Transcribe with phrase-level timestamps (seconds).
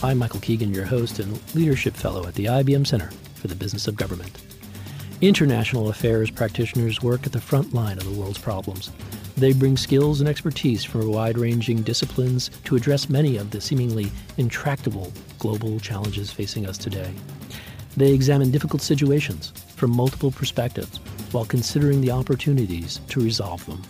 [0.00, 3.88] I'm Michael Keegan, your host and Leadership Fellow at the IBM Center for the Business
[3.88, 4.30] of Government.
[5.20, 8.92] International affairs practitioners work at the front line of the world's problems.
[9.36, 14.12] They bring skills and expertise from wide ranging disciplines to address many of the seemingly
[14.36, 17.12] intractable global challenges facing us today.
[17.96, 20.98] They examine difficult situations from multiple perspectives
[21.32, 23.82] while considering the opportunities to resolve them.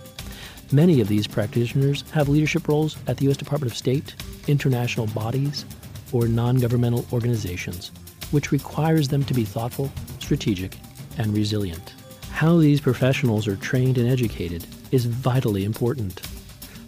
[0.73, 3.37] Many of these practitioners have leadership roles at the U.S.
[3.37, 4.15] Department of State,
[4.47, 5.67] international bodies,
[6.13, 7.91] or non governmental organizations,
[8.31, 10.77] which requires them to be thoughtful, strategic,
[11.19, 11.95] and resilient.
[12.31, 16.21] How these professionals are trained and educated is vitally important.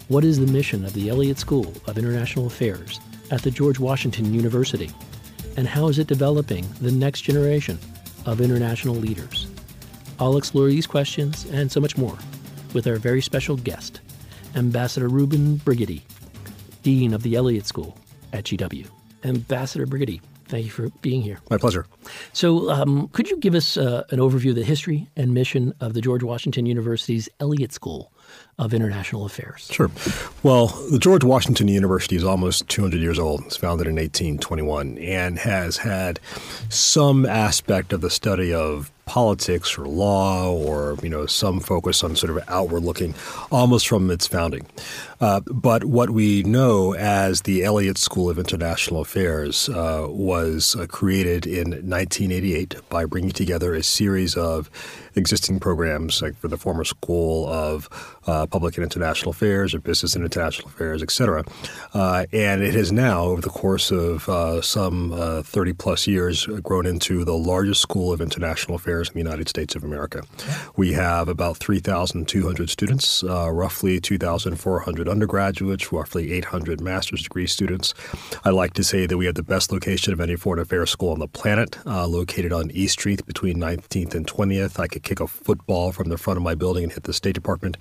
[0.09, 4.33] What is the mission of the Elliott School of International Affairs at the George Washington
[4.33, 4.91] University?
[5.57, 7.79] And how is it developing the next generation
[8.27, 9.47] of international leaders?
[10.19, 12.19] I'll explore these questions and so much more
[12.75, 14.01] with our very special guest,
[14.55, 16.03] Ambassador Reuben Brigety,
[16.83, 17.97] Dean of the Elliott School
[18.33, 19.00] at GW.
[19.25, 21.39] Ambassador Brigety, thank you for being here.
[21.51, 21.87] My pleasure.
[22.33, 25.95] So, um, could you give us uh, an overview of the history and mission of
[25.95, 28.13] the George Washington University's Elliott School
[28.59, 29.69] of International Affairs?
[29.73, 29.91] Sure.
[30.43, 33.43] Well, the George Washington University is almost 200 years old.
[33.47, 36.21] It's founded in 1821 and has had
[36.69, 42.15] some aspect of the study of politics or law or you know some focus on
[42.15, 43.13] sort of outward looking
[43.51, 44.65] almost from its founding.
[45.21, 50.87] Uh, but what we know as the Elliott School of International Affairs uh, was uh,
[50.87, 54.71] created in 1988 by bringing together a series of
[55.21, 57.89] existing programs like for the former School of
[58.27, 61.45] uh, Public and International Affairs or Business and International Affairs, et cetera.
[61.95, 66.87] Uh, and it has now, over the course of uh, some 30 plus years, grown
[66.87, 70.23] into the largest school of international affairs in the United States of America.
[70.77, 77.95] We have about 3,200 students, uh, roughly 2,400 undergraduates, roughly 800 master's degree students.
[78.45, 81.13] I like to say that we have the best location of any foreign affairs school
[81.13, 84.79] on the planet, uh, located on East Street between 19th and 20th.
[84.79, 87.35] I could kick a football from the front of my building and hit the State
[87.35, 87.77] Department.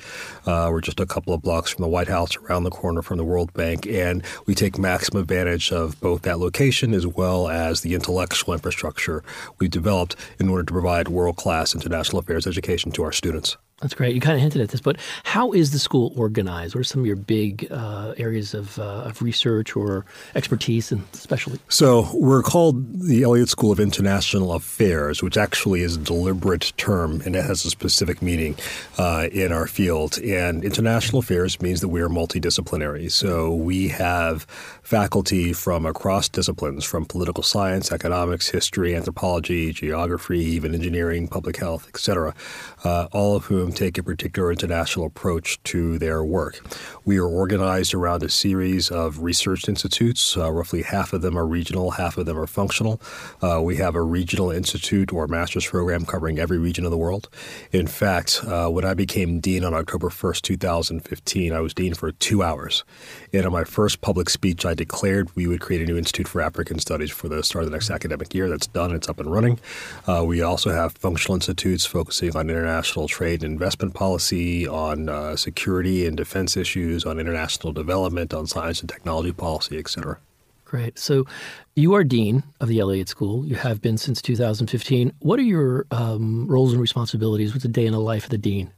[0.48, 3.18] Uh, we're just a couple of blocks from the White House, around the corner from
[3.18, 7.82] the World Bank, and we take maximum advantage of both that location as well as
[7.82, 9.24] the intellectual infrastructure
[9.60, 13.58] we've developed in order to provide world class international affairs education to our students.
[13.82, 14.14] That's great.
[14.14, 16.76] You kind of hinted at this, but how is the school organized?
[16.76, 21.04] What are some of your big uh, areas of, uh, of research or expertise and
[21.14, 21.60] specialty?
[21.70, 27.22] So we're called the Elliott School of International Affairs, which actually is a deliberate term
[27.22, 28.58] and it has a specific meaning
[28.98, 30.18] uh, in our field.
[30.20, 33.10] And international affairs means that we are multidisciplinary.
[33.10, 34.44] So we have
[34.84, 41.88] faculty from across disciplines, from political science, economics, history, anthropology, geography, even engineering, public health,
[41.88, 42.34] etc.,
[42.84, 46.60] uh, all of whom take a particular international approach to their work.
[47.06, 50.38] We are organized around a series of research institutes.
[50.38, 53.02] Uh, roughly half of them are regional, half of them are functional.
[53.42, 57.30] Uh, we have a regional institute or master's program covering every region of the world.
[57.72, 62.12] In fact, uh, when I became dean on October 1st, 2015, I was dean for
[62.12, 62.84] two hours.
[63.34, 66.42] And in my first public speech, I declared we would create a new Institute for
[66.42, 68.50] African Studies for the start of the next academic year.
[68.50, 69.60] That's done, it's up and running.
[70.08, 75.36] Uh, we also have functional institutes focusing on international trade and investment policy, on uh,
[75.36, 80.18] security and defense issues, on international development, on science and technology policy, et cetera.
[80.64, 80.98] Great.
[80.98, 81.26] So
[81.76, 83.46] you are dean of the Elliott School.
[83.46, 85.12] You have been since 2015.
[85.20, 87.54] What are your um, roles and responsibilities?
[87.54, 88.72] What's a day in the life of the dean?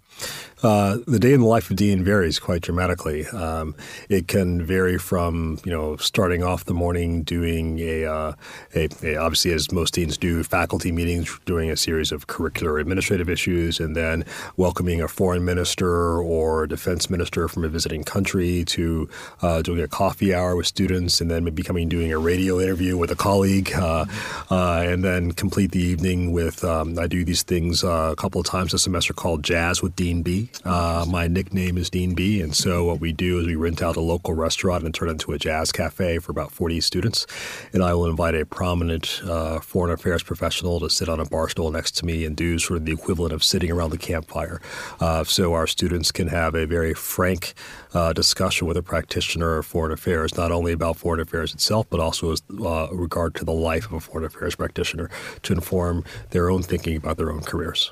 [0.63, 3.25] Uh, the day in the life of Dean varies quite dramatically.
[3.28, 3.75] Um,
[4.10, 8.34] it can vary from you know starting off the morning doing a, uh,
[8.75, 13.28] a, a, obviously as most deans do faculty meetings, doing a series of curricular administrative
[13.28, 14.24] issues, and then
[14.56, 19.10] welcoming a foreign minister or defense minister from a visiting country to
[19.42, 22.98] uh, doing a coffee hour with students, and then maybe becoming doing a radio interview
[22.98, 24.06] with a colleague, uh,
[24.52, 28.40] uh, and then complete the evening with um, I do these things uh, a couple
[28.40, 30.50] of times a semester called Jazz with Dean B.
[30.63, 33.95] Uh, my nickname is Dean B, and so what we do is we rent out
[33.95, 37.25] a local restaurant and turn it into a jazz cafe for about 40 students.
[37.74, 41.50] And I will invite a prominent uh, foreign affairs professional to sit on a bar
[41.50, 44.62] stool next to me and do sort of the equivalent of sitting around the campfire.
[45.00, 47.53] Uh, so our students can have a very frank
[47.94, 52.00] uh, discussion with a practitioner of foreign affairs, not only about foreign affairs itself, but
[52.00, 55.09] also as uh, regard to the life of a foreign affairs practitioner
[55.42, 57.92] to inform their own thinking about their own careers.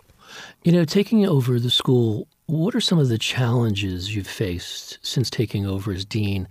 [0.64, 5.30] You know, taking over the school what are some of the challenges you've faced since
[5.30, 6.48] taking over as dean,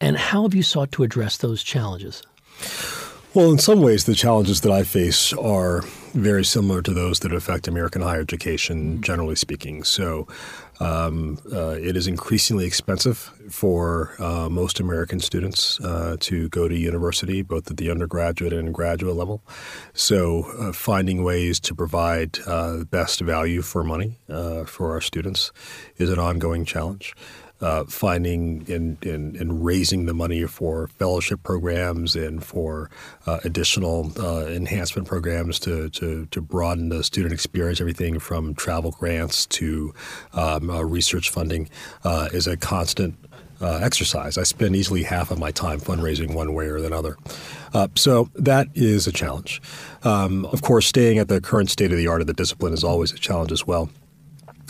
[0.00, 2.22] and how have you sought to address those challenges?
[3.34, 5.82] Well, in some ways, the challenges that I face are
[6.12, 9.82] very similar to those that affect American higher education, generally speaking.
[9.84, 10.26] So,
[10.80, 13.18] um, uh, it is increasingly expensive
[13.48, 18.74] for uh, most American students uh, to go to university, both at the undergraduate and
[18.74, 19.42] graduate level.
[19.94, 25.00] So, uh, finding ways to provide uh, the best value for money uh, for our
[25.00, 25.52] students
[25.98, 27.14] is an ongoing challenge
[27.62, 32.90] uh, finding and, and, and, raising the money for fellowship programs and for
[33.26, 38.90] uh, additional uh, enhancement programs to, to, to, broaden the student experience, everything from travel
[38.90, 39.94] grants to
[40.32, 41.68] um, uh, research funding
[42.04, 43.16] uh, is a constant
[43.60, 44.36] uh, exercise.
[44.36, 47.16] I spend easily half of my time fundraising one way or another.
[47.72, 49.62] Uh, so that is a challenge.
[50.02, 52.82] Um, of course, staying at the current state of the art of the discipline is
[52.82, 53.88] always a challenge as well.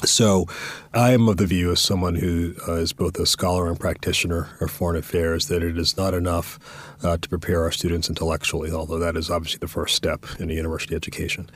[0.04, 0.46] So,
[0.93, 4.50] I am of the view, as someone who uh, is both a scholar and practitioner
[4.60, 6.58] of foreign affairs, that it is not enough
[7.04, 10.54] uh, to prepare our students intellectually, although that is obviously the first step in a
[10.54, 11.49] university education.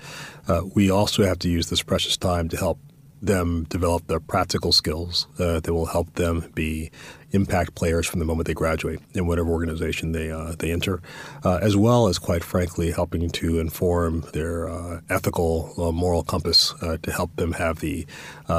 [0.46, 2.78] Uh, we also have to use this precious time to help
[3.20, 6.90] them develop the practical skills uh, that will help them be
[7.36, 11.00] impact players from the moment they graduate in whatever organization they uh, they enter,
[11.44, 16.74] uh, as well as quite frankly helping to inform their uh, ethical uh, moral compass
[16.82, 18.06] uh, to help them have the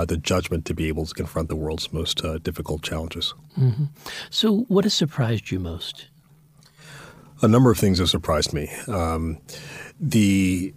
[0.08, 3.34] the judgment to be able to confront the world's most difficult challenges.
[3.60, 3.86] Mm-hmm.
[4.30, 6.08] So, what has surprised you most?
[7.42, 8.70] A number of things have surprised me.
[8.88, 9.40] Um,
[10.00, 10.74] the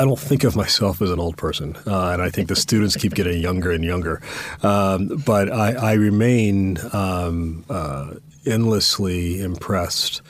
[0.00, 2.96] I don't think of myself as an old person, uh, and I think the students
[2.96, 4.22] keep getting younger and younger.
[4.62, 8.14] Um, but I, I remain um, uh,
[8.46, 10.22] endlessly impressed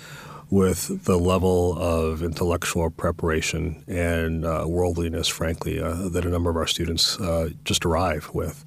[0.51, 6.57] with the level of intellectual preparation and uh, worldliness, frankly, uh, that a number of
[6.57, 8.65] our students uh, just arrive with.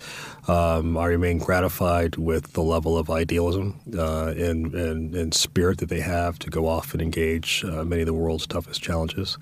[0.47, 5.89] Um, I remain gratified with the level of idealism uh, and, and, and, spirit that
[5.89, 9.37] they have to go off and engage many of the world's toughest challenges.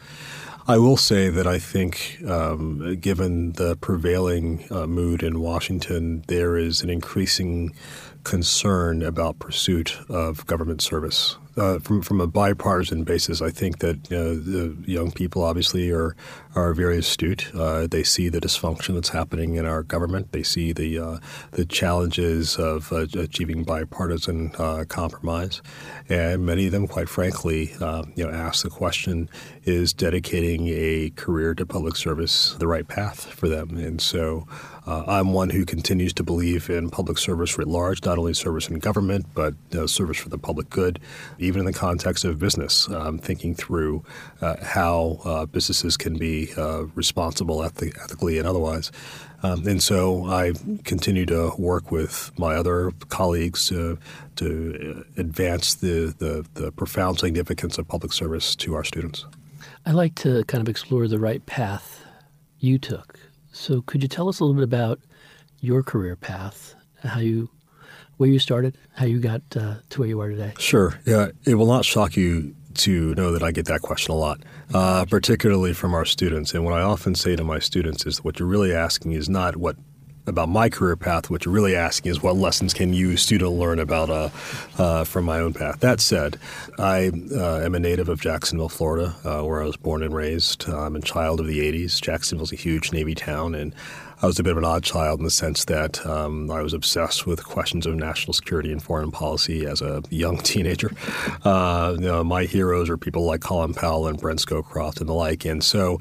[0.72, 6.56] I will say that I think, um, given the prevailing uh, mood in Washington, there
[6.56, 7.76] is an increasing
[8.24, 14.12] concern about pursuit of government service uh, from from a bipartisan basis, I think that
[14.12, 16.16] uh, the young people obviously are
[16.56, 17.54] are very astute.
[17.54, 20.32] Uh, they see the dysfunction that's happening in our government.
[20.32, 21.18] They see the uh,
[21.52, 25.62] the challenges of uh, achieving bipartisan uh, compromise,
[26.10, 27.72] and many of them, quite frankly,
[28.16, 29.30] you know, ask the question:
[29.64, 33.78] Is dedicating a career to public service the right path for them?
[33.78, 34.48] And so.
[34.86, 38.68] Uh, I'm one who continues to believe in public service writ large, not only service
[38.68, 41.00] in government, but uh, service for the public good,
[41.42, 44.04] even in the context of business, um, thinking through
[44.42, 48.92] uh, how uh, businesses can be uh, responsible eth- ethically and otherwise.
[49.44, 53.98] Um, and so I continue to work with my other colleagues to,
[54.36, 59.26] to advance the, the, the profound significance of public service to our students.
[59.86, 62.06] I like to kind of explore the right path
[62.60, 63.18] you took
[63.52, 65.00] so, could you tell us a little bit about
[65.60, 67.50] your career path, how you,
[68.22, 70.54] where you started, how you got uh, to where you are today?
[70.60, 71.00] Sure.
[71.08, 74.42] Yeah, it will not shock you to know that I get that question a lot,
[74.76, 76.54] uh, particularly from our students.
[76.54, 79.58] And what I often say to my students is, what you're really asking is not
[79.58, 79.76] what
[80.28, 81.32] about my career path.
[81.32, 84.30] What you're really asking is what lessons can you student learn about uh,
[84.78, 85.80] uh, from my own path.
[85.80, 86.38] That said,
[86.78, 90.70] I uh, am a native of Jacksonville, Florida, uh, where I was born and raised.
[90.70, 92.00] I'm a child of the '80s.
[92.00, 93.74] Jacksonville's a huge Navy town, and
[94.24, 96.74] I was a bit of an odd child in the sense that um, I was
[96.74, 100.92] obsessed with questions of national security and foreign policy as a young teenager.
[101.44, 105.14] Uh, you know, my heroes are people like Colin Powell and Brent Scowcroft and the
[105.14, 105.44] like.
[105.46, 106.00] And so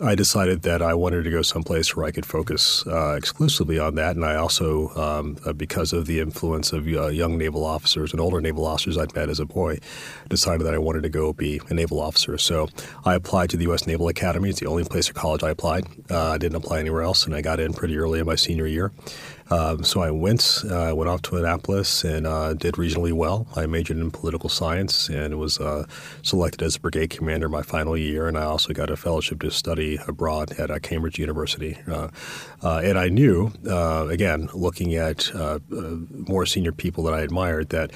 [0.00, 3.96] I decided that I wanted to go someplace where I could focus uh, exclusively on
[3.96, 4.14] that.
[4.14, 8.20] And I also, um, uh, because of the influence of uh, young naval officers and
[8.20, 9.80] older naval officers I'd met as a boy,
[10.28, 12.38] decided that I wanted to go be a naval officer.
[12.38, 12.68] So
[13.04, 13.88] I applied to the U.S.
[13.88, 14.50] Naval Academy.
[14.50, 15.86] It's the only place of college I applied.
[16.08, 18.66] Uh, I didn't apply anywhere else, and I got in pretty early in my senior
[18.66, 18.92] year.
[19.50, 23.46] Um, so I went, uh, went off to Annapolis and uh, did reasonably well.
[23.54, 25.86] I majored in political science and was uh,
[26.22, 28.26] selected as a brigade commander my final year.
[28.26, 31.78] And I also got a fellowship to study abroad at uh, Cambridge University.
[31.86, 32.08] Uh,
[32.62, 35.30] uh, and I knew, again, looking at
[36.10, 37.92] more senior people that I admired, that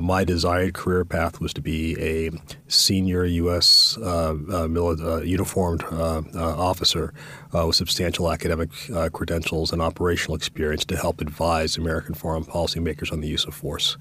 [0.00, 2.30] my desired career path was to be a
[2.68, 3.96] senior U.S.
[3.98, 7.12] Mili- uniformed officer
[7.52, 8.70] with substantial academic
[9.12, 13.96] credentials and operational experience to help advise American foreign policymakers on the use of force.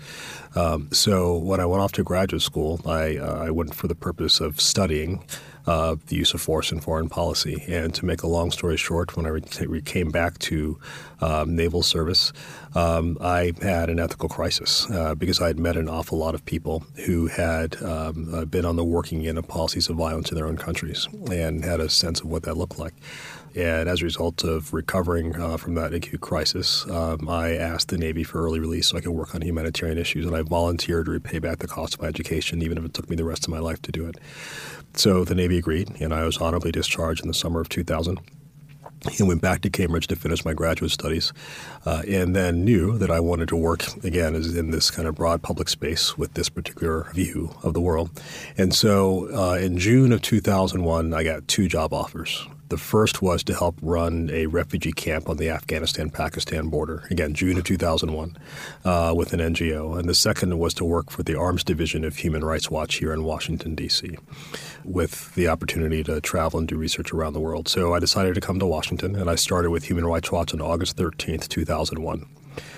[0.55, 3.95] Um, so when I went off to graduate school, I, uh, I went for the
[3.95, 5.23] purpose of studying
[5.65, 7.63] uh, the use of force in foreign policy.
[7.67, 10.77] And to make a long story short, when I re- came back to
[11.21, 12.33] um, naval service,
[12.75, 16.43] um, I had an ethical crisis uh, because I had met an awful lot of
[16.45, 20.35] people who had um, uh, been on the working end of policies of violence in
[20.35, 22.93] their own countries and had a sense of what that looked like.
[23.55, 27.97] And as a result of recovering uh, from that acute crisis, um, I asked the
[27.97, 30.25] Navy for early release so I could work on humanitarian issues.
[30.25, 33.09] And I volunteered to repay back the cost of my education, even if it took
[33.09, 34.15] me the rest of my life to do it.
[34.95, 38.19] So the Navy agreed, and I was honorably discharged in the summer of 2000
[39.19, 41.33] and went back to Cambridge to finish my graduate studies,
[41.85, 45.15] uh, and then knew that I wanted to work again as in this kind of
[45.15, 48.09] broad public space with this particular view of the world.
[48.57, 52.47] And so uh, in June of 2001, I got two job offers.
[52.73, 57.35] The first was to help run a refugee camp on the Afghanistan Pakistan border, again,
[57.35, 58.35] June of 2001,
[58.83, 59.95] uh, with an NGO.
[59.95, 63.13] And the second was to work for the Arms Division of Human Rights Watch here
[63.13, 64.17] in Washington, D.C.,
[64.83, 67.67] with the opportunity to travel and do research around the world.
[67.67, 70.59] So I decided to come to Washington, and I started with Human Rights Watch on
[70.59, 72.25] August 13th, 2001.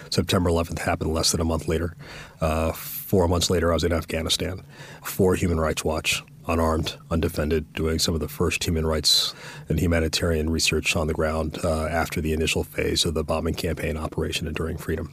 [0.09, 1.95] September 11th happened less than a month later.
[2.41, 4.61] Uh, four months later, I was in Afghanistan
[5.01, 9.33] for Human Rights Watch unarmed, undefended, doing some of the first human rights
[9.69, 13.97] and humanitarian research on the ground uh, after the initial phase of the bombing campaign
[13.97, 15.11] Operation Enduring Freedom.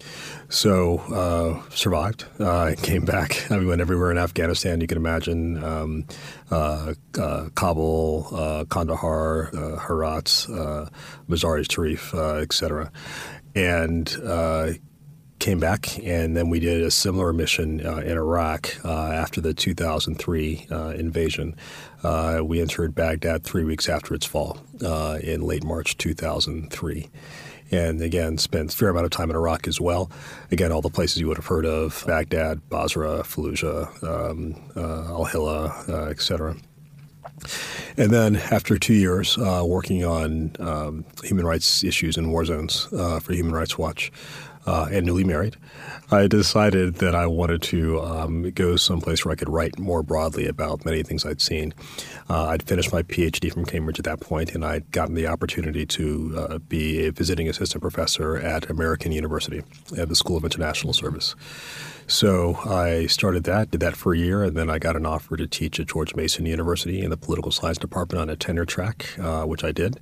[0.49, 2.25] So, uh, survived.
[2.39, 3.47] Uh, came back.
[3.51, 6.05] I mean, went everywhere in Afghanistan you can imagine um,
[6.51, 9.51] uh, uh, Kabul, uh, Kandahar,
[9.87, 10.47] Herat,
[11.29, 12.93] Mazar-e Sharif, etc.
[13.55, 14.09] And
[15.43, 19.53] came back, and then we did a similar mission uh, in Iraq uh, after the
[19.53, 21.57] 2003 uh, invasion.
[22.05, 27.11] Uh, we entered Baghdad three weeks after its fall in late March 2003
[27.73, 30.13] and again spent a fair amount of time in Iraq as well.
[30.53, 35.25] Again, all the places you would have heard of: Baghdad, Basra, Fallujah, um, uh, Al
[35.25, 36.55] Hilla, uh, etc.
[37.97, 42.85] And then, after two years uh, working on um, human rights issues in war zones
[42.85, 44.13] for Human Rights Watch,
[44.67, 45.57] uh, and newly married,
[46.11, 50.47] I decided that I wanted to um, go someplace where I could write more broadly
[50.47, 51.75] about many things I'd seen.
[52.29, 55.87] Uh, I'd finished my PhD from Cambridge at that point, and I'd gotten the opportunity
[55.87, 59.63] to uh, be a visiting assistant professor at American University
[59.97, 61.35] at the School of International Service.
[62.07, 65.37] So I started that, did that for a year, and then I got an offer
[65.37, 69.19] to teach at George Mason University in the political science department on a tenure track,
[69.19, 69.99] uh, which I did.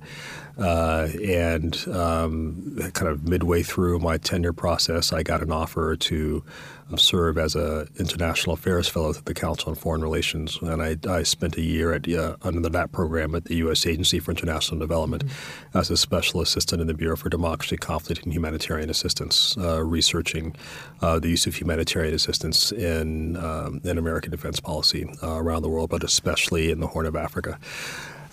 [0.61, 6.43] Uh, and um, kind of midway through my tenure process, I got an offer to
[6.91, 10.97] um, serve as an international affairs fellow at the Council on Foreign Relations, and I,
[11.09, 13.85] I spent a year at uh, under that program at the U.S.
[13.87, 15.77] Agency for International Development mm-hmm.
[15.77, 20.55] as a special assistant in the Bureau for Democracy, Conflict, and Humanitarian Assistance, uh, researching
[21.01, 25.69] uh, the use of humanitarian assistance in um, in American defense policy uh, around the
[25.69, 27.57] world, but especially in the Horn of Africa.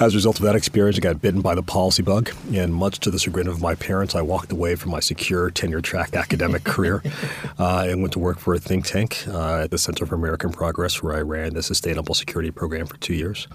[0.00, 3.00] As a result of that experience, I got bitten by the policy bug, and much
[3.00, 6.62] to the chagrin of my parents, I walked away from my secure tenure track academic
[6.62, 7.02] career
[7.58, 10.52] uh, and went to work for a think tank uh, at the Center for American
[10.52, 13.48] Progress, where I ran the Sustainable Security Program for two years.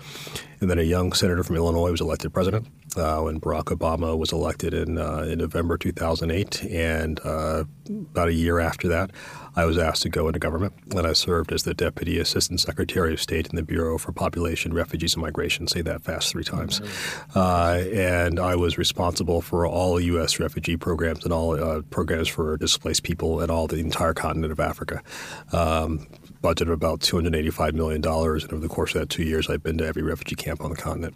[0.63, 4.31] And then a young senator from Illinois was elected president uh, when Barack Obama was
[4.31, 6.63] elected in, uh, in November 2008.
[6.63, 9.11] And uh, about a year after that,
[9.57, 13.11] I was asked to go into government, and I served as the Deputy Assistant Secretary
[13.11, 15.67] of State in the Bureau for Population, Refugees, and Migration.
[15.67, 16.79] Say that fast three times.
[17.35, 20.39] Uh, and I was responsible for all U.S.
[20.39, 24.61] refugee programs and all uh, programs for displaced people and all the entire continent of
[24.61, 25.03] Africa.
[25.51, 26.07] Um,
[26.43, 28.05] budget of about $285 million.
[28.05, 30.69] And over the course of that two years, I've been to every refugee camp on
[30.69, 31.15] the continent.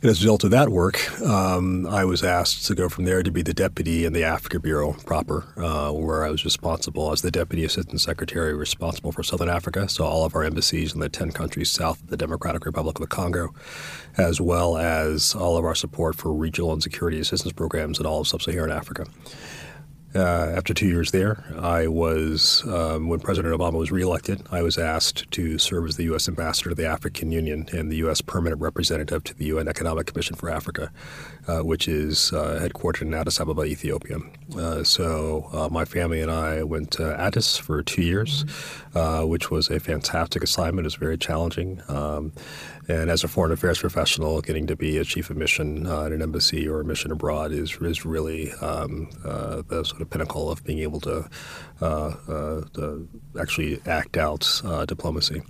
[0.00, 3.24] And as a result of that work, um, I was asked to go from there
[3.24, 7.22] to be the deputy in the Africa Bureau proper, uh, where I was responsible as
[7.22, 11.08] the deputy assistant secretary responsible for Southern Africa, so all of our embassies in the
[11.08, 13.52] 10 countries south of the Democratic Republic of the Congo,
[14.16, 18.20] as well as all of our support for regional and security assistance programs in all
[18.20, 19.04] of sub Saharan Africa.
[20.14, 20.20] Uh,
[20.56, 25.30] after two years there, I was, um, when President Obama was reelected, I was asked
[25.32, 26.28] to serve as the U.S.
[26.28, 28.22] ambassador to the African Union and the U.S.
[28.22, 30.90] permanent representative to the UN Economic Commission for Africa,
[31.46, 34.18] uh, which is uh, headquartered in Addis Ababa, Ethiopia.
[34.56, 38.46] Uh, so uh, my family and I went to Addis for two years,
[38.94, 40.86] uh, which was a fantastic assignment.
[40.86, 41.82] It was very challenging.
[41.88, 42.32] Um,
[42.88, 46.12] and as a foreign affairs professional, getting to be a chief of mission uh, at
[46.12, 50.50] an embassy or a mission abroad is is really um, uh, the sort of pinnacle
[50.50, 51.28] of being able to,
[51.82, 53.06] uh, uh to
[53.38, 55.42] actually act out uh, diplomacy.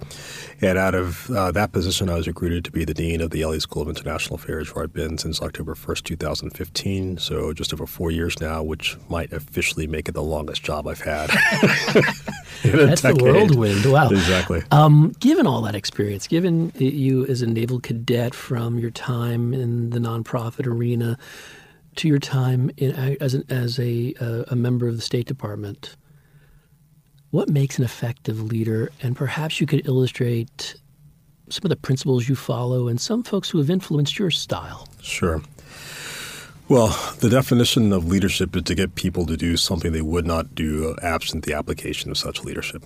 [0.61, 3.43] And out of uh, that position, I was recruited to be the dean of the
[3.43, 7.19] Elliott School of International Affairs, where I've been since October 1st, 2015.
[7.19, 11.01] So just over four years now, which might officially make it the longest job I've
[11.01, 11.31] had.
[12.65, 13.21] That's decade.
[13.21, 13.87] the whirlwind.
[13.87, 14.09] Wow.
[14.09, 14.63] Exactly.
[14.71, 19.91] Um, given all that experience, given you as a naval cadet from your time in
[19.91, 21.19] the nonprofit arena
[21.97, 25.97] to your time in, as, an, as a, uh, a member of the State Department,
[27.31, 28.91] what makes an effective leader?
[29.03, 30.77] And perhaps you could illustrate
[31.51, 34.89] some of the principles you follow and some folks who have influenced your style.
[35.03, 35.43] Sure.
[36.69, 36.89] Well,
[37.21, 40.95] the definition of leadership is to get people to do something they would not do
[41.03, 42.85] absent the application of such leadership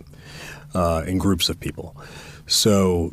[0.72, 1.96] uh, in groups of people.
[2.46, 3.10] So,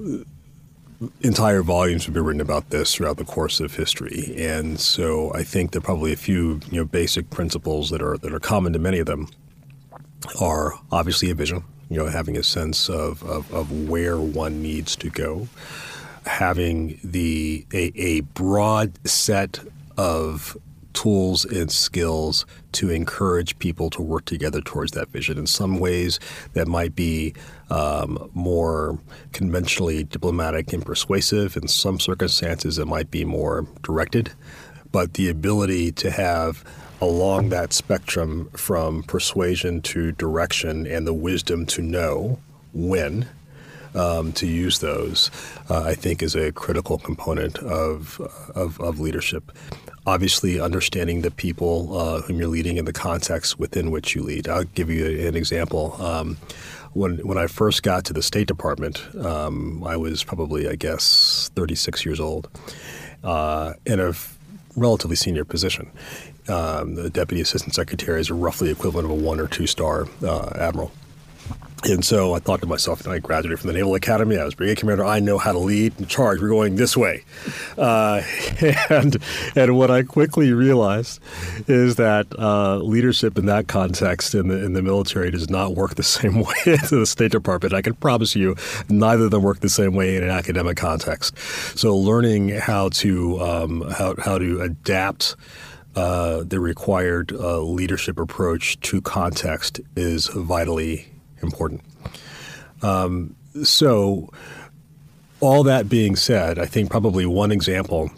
[1.21, 5.43] entire volumes have been written about this throughout the course of history, and so I
[5.43, 8.73] think there are probably a few you know basic principles that are that are common
[8.73, 9.27] to many of them
[10.39, 14.95] are obviously a vision, you know, having a sense of, of, of where one needs
[14.97, 15.47] to go,
[16.25, 19.59] having the a, a broad set
[19.99, 20.57] of
[20.93, 25.37] tools and skills to encourage people to work together towards that vision.
[25.37, 26.21] In some ways,
[26.53, 27.33] that might be
[27.69, 28.97] um, more
[29.33, 31.57] conventionally diplomatic and persuasive.
[31.57, 34.31] In some circumstances, it might be more directed.
[34.89, 36.63] But the ability to have
[37.01, 42.39] along that spectrum from persuasion to direction and the wisdom to know
[42.73, 43.27] when
[43.95, 45.31] um, to use those,
[45.69, 48.19] uh, I think, is a critical component of,
[48.55, 49.51] of, of leadership
[50.05, 54.47] obviously understanding the people uh, whom you're leading and the context within which you lead.
[54.47, 56.01] I'll give you an example.
[56.01, 56.37] Um,
[56.93, 61.51] when when I first got to the State Department, um, I was probably, I guess,
[61.55, 62.49] 36 years old,
[63.23, 64.13] uh, in a
[64.75, 65.91] relatively senior position.
[66.47, 70.49] Um, the deputy assistant secretary is roughly equivalent of a one or two star uh,
[70.55, 70.91] admiral.
[71.85, 74.37] And so I thought to myself, I graduated from the Naval Academy.
[74.37, 75.05] I was brigade commander.
[75.05, 76.41] I know how to lead and charge.
[76.41, 77.23] We're going this way.
[77.77, 78.21] Uh,
[78.89, 79.17] and
[79.55, 81.21] and what I quickly realized
[81.67, 85.95] is that uh, leadership in that context in the in the military does not work
[85.95, 87.73] the same way as the State Department.
[87.73, 88.55] I can promise you,
[88.89, 91.37] neither of them work the same way in an academic context.
[91.77, 95.35] So learning how to um, how how to adapt.
[95.95, 101.07] Uh, the required uh, leadership approach to context is vitally
[101.41, 101.81] important.
[102.81, 104.29] Um, so,
[105.39, 108.11] all that being said, I think probably one example,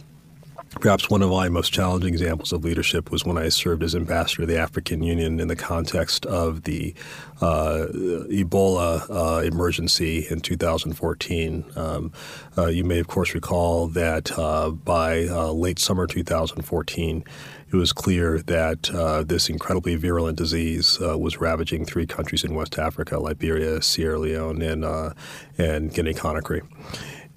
[0.71, 4.43] perhaps one of my most challenging examples of leadership, was when I served as ambassador
[4.43, 6.93] to the African Union in the context of the
[7.41, 7.87] uh,
[8.29, 11.65] Ebola uh, emergency in 2014.
[11.75, 12.11] Um,
[12.57, 17.23] uh, you may, of course, recall that uh, by uh, late summer 2014,
[17.71, 22.53] it was clear that uh, this incredibly virulent disease uh, was ravaging three countries in
[22.53, 25.13] West Africa: Liberia, Sierra Leone, and uh,
[25.57, 26.61] and Guinea-Conakry.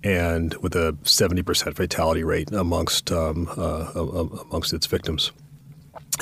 [0.03, 5.31] And with a 70% fatality rate amongst um, uh, amongst its victims,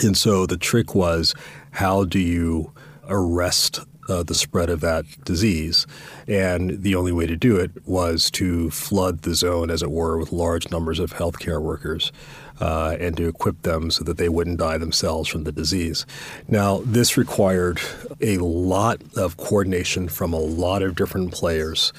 [0.03, 1.35] and so the trick was,
[1.73, 2.73] how do you
[3.09, 5.87] arrest uh, the spread of that disease.
[6.27, 10.19] And the only way to do it was to flood the zone, as it were,
[10.19, 12.11] with large numbers of healthcare workers
[12.61, 16.07] uh, and to equip them so that they wouldn't die themselves from the disease.
[16.49, 17.81] Now, this required
[18.21, 21.93] a lot of coordination from a lot of different players.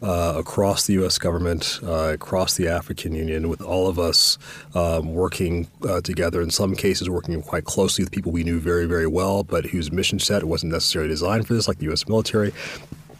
[0.00, 1.18] Uh, across the U.S.
[1.18, 4.38] government, uh, across the African Union, with all of us
[4.76, 6.40] um, working uh, together.
[6.40, 9.90] In some cases, working quite closely with people we knew very, very well, but whose
[9.90, 12.06] mission set wasn't necessarily designed for this, like the U.S.
[12.06, 12.52] military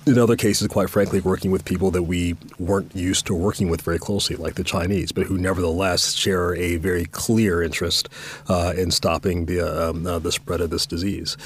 [0.07, 3.83] in other cases, quite frankly, working with people that we weren't used to working with
[3.83, 8.09] very closely, like the Chinese, but who nevertheless share a very clear interest
[8.49, 11.37] uh, in stopping the um, uh, the spread of this disease.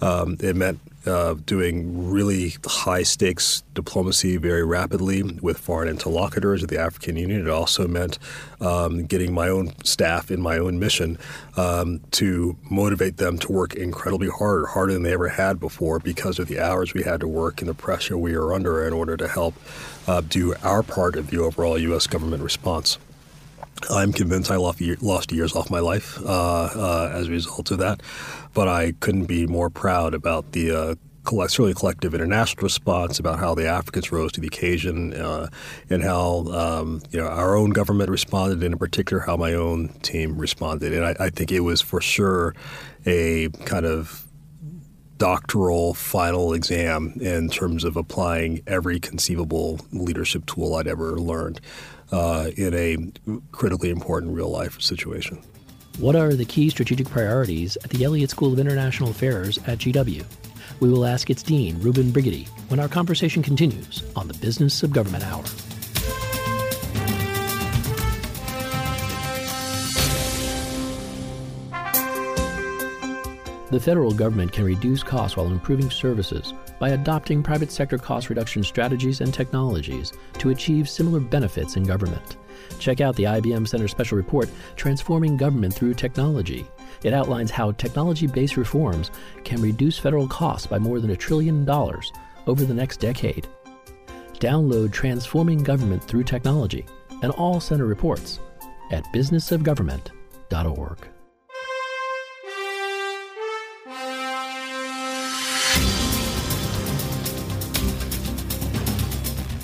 [0.00, 6.68] Um, it meant uh, doing really high stakes diplomacy very rapidly with foreign interlocutors of
[6.68, 7.40] the African Union.
[7.40, 8.18] It also meant
[8.60, 11.18] um, getting my own staff in my own mission
[11.56, 16.38] um, to motivate them to work incredibly hard, harder than they ever had before because
[16.38, 19.16] of the hours we had to work and the pressure we were under in order
[19.16, 19.54] to help
[20.06, 22.06] uh, do our part of the overall U.S.
[22.06, 22.98] government response.
[23.90, 28.02] I'm convinced I lost, years off my life uh, uh, as a result of that,
[28.54, 33.38] but I couldn't be more proud about the uh, collect, certainly collective international response, about
[33.38, 35.48] how the Africans rose to the occasion, uh,
[35.90, 39.88] and how um, you know our own government responded, and in particular how my own
[40.02, 40.92] team responded.
[40.92, 42.54] And I, I think it was for sure
[43.06, 44.26] a kind of
[45.18, 51.60] doctoral final exam in terms of applying every conceivable leadership tool I'd ever learned
[52.12, 55.42] uh, in a critically important real life situation.
[55.98, 60.24] What are the key strategic priorities at the Elliott School of International Affairs at GW?
[60.80, 64.92] We will ask its dean, Reuben Brigety, when our conversation continues on the Business of
[64.92, 65.44] Government Hour.
[73.72, 78.62] The federal government can reduce costs while improving services by adopting private sector cost reduction
[78.62, 82.36] strategies and technologies to achieve similar benefits in government.
[82.78, 86.66] Check out the IBM Center Special Report, Transforming Government Through Technology.
[87.02, 89.10] It outlines how technology based reforms
[89.42, 92.12] can reduce federal costs by more than a trillion dollars
[92.46, 93.48] over the next decade.
[94.34, 96.84] Download Transforming Government Through Technology
[97.22, 98.38] and all center reports
[98.90, 101.11] at businessofgovernment.org.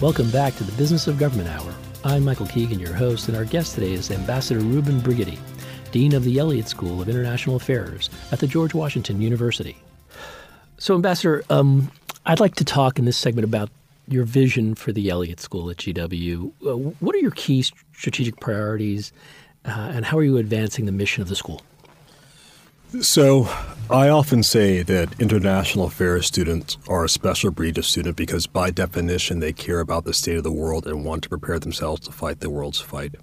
[0.01, 1.75] Welcome back to the Business of Government Hour.
[2.05, 5.41] I'm Michael Keegan, your host, and our guest today is Ambassador Reuben Brigety,
[5.91, 9.77] Dean of the Elliott School of International Affairs at the George Washington University.
[10.79, 11.91] So, Ambassador, um,
[12.25, 13.71] I'd like to talk in this segment about
[14.07, 16.53] your vision for the Elliott School at GW.
[16.65, 19.13] Uh, what are your key strategic priorities,
[19.65, 21.61] uh, and how are you advancing the mission of the school?
[23.01, 23.49] So,
[23.91, 28.71] I often say that international affairs students are a special breed of student because, by
[28.71, 32.13] definition, they care about the state of the world and want to prepare themselves to
[32.13, 33.15] fight the world's fight.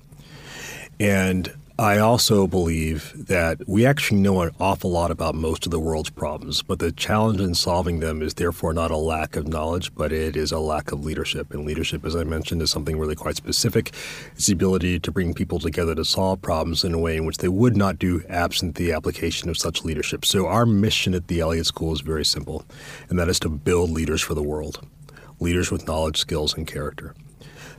[0.99, 5.79] And I also believe that we actually know an awful lot about most of the
[5.79, 9.93] world's problems, but the challenge in solving them is therefore not a lack of knowledge,
[9.93, 11.53] but it is a lack of leadership.
[11.53, 13.91] And leadership, as I mentioned, is something really quite specific.
[14.37, 17.39] It's the ability to bring people together to solve problems in a way in which
[17.39, 20.23] they would not do absent the application of such leadership.
[20.23, 22.63] So our mission at the Elliott School is very simple,
[23.09, 24.87] and that is to build leaders for the world,
[25.41, 27.13] leaders with knowledge, skills, and character.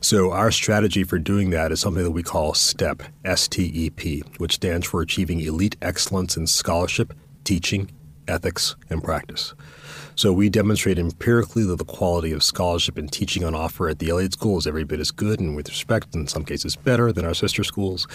[0.01, 4.87] So our strategy for doing that is something that we call STEP, S-T-E-P, which stands
[4.87, 7.91] for Achieving Elite Excellence in Scholarship, Teaching,
[8.29, 9.55] Ethics, and Practice.
[10.17, 14.09] So we demonstrate empirically that the quality of scholarship and teaching on offer at the
[14.09, 17.27] Elliott School is every bit as good and with respect, in some cases better than
[17.27, 18.09] our sister schools.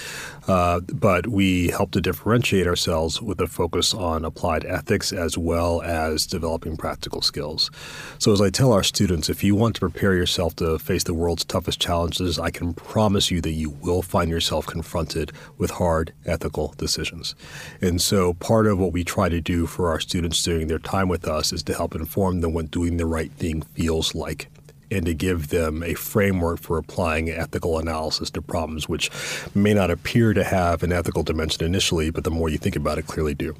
[0.47, 5.83] Uh, but we help to differentiate ourselves with a focus on applied ethics as well
[5.83, 7.69] as developing practical skills.
[8.17, 11.13] So as I tell our students, if you want to prepare yourself to face the
[11.13, 16.13] world's toughest challenges, I can promise you that you will find yourself confronted with hard
[16.25, 17.35] ethical decisions.
[17.79, 21.07] And so part of what we try to do for our students during their time
[21.07, 24.49] with us is to help inform them what doing the right thing feels like
[24.91, 29.09] and to give them a framework for applying ethical analysis to problems which
[29.55, 32.97] may not appear to have an ethical dimension initially, but the more you think about
[32.97, 33.55] it, clearly do.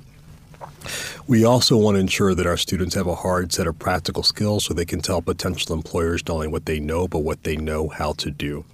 [1.27, 4.65] We also want to ensure that our students have a hard set of practical skills
[4.65, 7.89] so they can tell potential employers not only what they know, but what they know
[7.89, 8.65] how to do.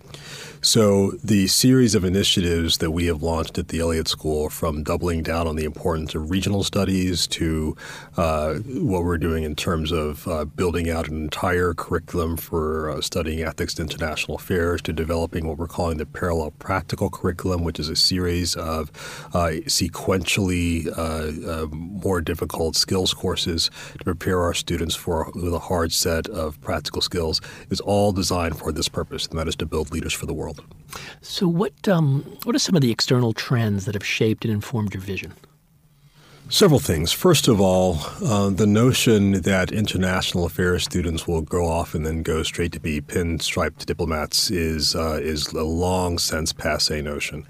[0.62, 5.22] So, the series of initiatives that we have launched at the Elliott School, from doubling
[5.22, 7.78] down on the importance of regional studies to
[8.17, 13.02] uh, what we're doing in terms of uh, building out an entire curriculum for uh,
[13.02, 17.80] studying ethics and international affairs, to developing what we're calling the Parallel Practical Curriculum, which
[17.80, 18.89] is a series of
[19.34, 21.67] uh, sequentially uh, uh,
[22.04, 27.02] more difficult skills courses to prepare our students for with a hard set of practical
[27.02, 30.34] skills, is all designed for this purpose, and that is to build leaders for the
[30.34, 30.64] world.
[31.22, 34.94] So, what um, what are some of the external trends that have shaped and informed
[34.94, 35.34] your vision?
[36.50, 37.12] Several things.
[37.12, 42.24] First of all, uh, the notion that international affairs students will go off and then
[42.24, 47.46] go straight to be pinstriped diplomats is uh, is a long since passe notion.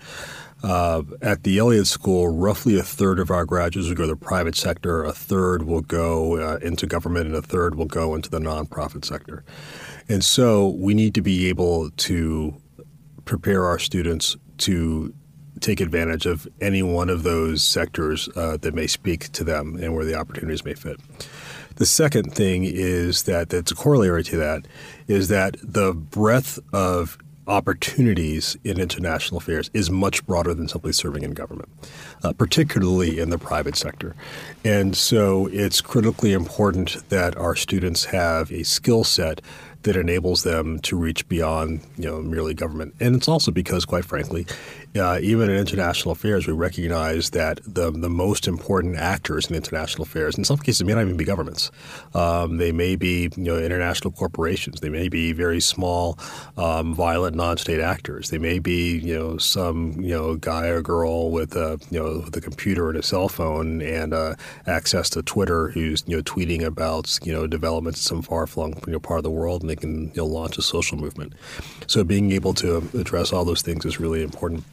[0.64, 4.16] Uh, at the Elliott School, roughly a third of our graduates will go to the
[4.16, 8.30] private sector, a third will go uh, into government, and a third will go into
[8.30, 9.44] the nonprofit sector.
[10.10, 12.60] And so we need to be able to
[13.26, 15.14] prepare our students to
[15.60, 19.94] take advantage of any one of those sectors uh, that may speak to them and
[19.94, 21.00] where the opportunities may fit.
[21.76, 24.68] The second thing is that that's a corollary to that
[25.08, 27.18] is that the breadth of
[27.48, 31.70] opportunities in international affairs is much broader than simply serving in government,
[32.24, 34.16] uh, particularly in the private sector.
[34.64, 39.42] And so it's critically important that our students have a skill set
[39.84, 42.94] that enables them to reach beyond you know merely government.
[43.00, 44.46] And it's also because, quite frankly,
[44.96, 50.04] uh, even in international affairs, we recognize that the the most important actors in international
[50.04, 51.72] affairs, in some cases, may not even be governments.
[52.14, 54.80] Um, they may be you know international corporations.
[54.80, 56.18] They may be very small,
[56.58, 58.30] um, violent non-state actors.
[58.30, 62.22] They may be you know some you know guy or girl with a you know
[62.26, 66.24] with a computer and a cell phone and uh, access to Twitter who's you know
[66.24, 69.70] tweeting about you know developments in some far-flung you know, part of the world, and
[69.70, 71.34] they can you know, launch a social movement.
[71.88, 74.64] So being able to address all those things is really important.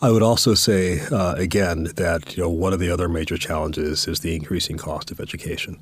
[0.00, 4.06] I would also say uh, again that you know one of the other major challenges
[4.06, 5.80] is the increasing cost of education.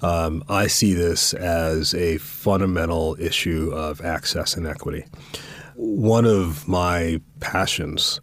[0.00, 5.04] Um, I see this as a fundamental issue of access and equity.
[5.76, 8.20] One of my passions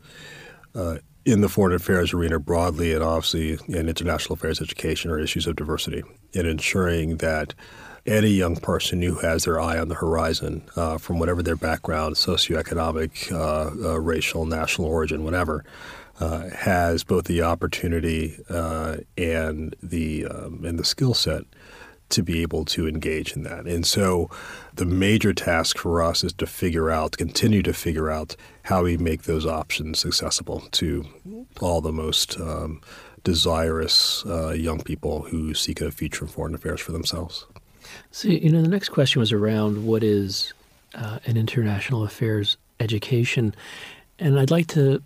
[0.74, 5.46] uh, in the foreign affairs arena broadly, and obviously in international affairs education, are issues
[5.46, 6.04] of diversity
[6.34, 7.54] and ensuring that
[8.06, 12.16] any young person who has their eye on the horizon, uh, from whatever their background,
[12.16, 15.66] socioeconomic, uh, uh, racial, national origin, whatever,
[16.20, 21.44] uh, has both the opportunity uh, and the um, and the skill set
[22.08, 23.66] to be able to engage in that.
[23.66, 24.30] And so,
[24.76, 28.96] the major task for us is to figure out, continue to figure out how we
[28.98, 31.06] make those options accessible to
[31.60, 32.80] all the most um,
[33.24, 37.48] desirous uh, young people who seek a future in foreign affairs for themselves.
[38.12, 40.54] So, you know, the next question was around what is
[40.94, 43.54] uh, an international affairs education.
[44.20, 45.02] And I'd like to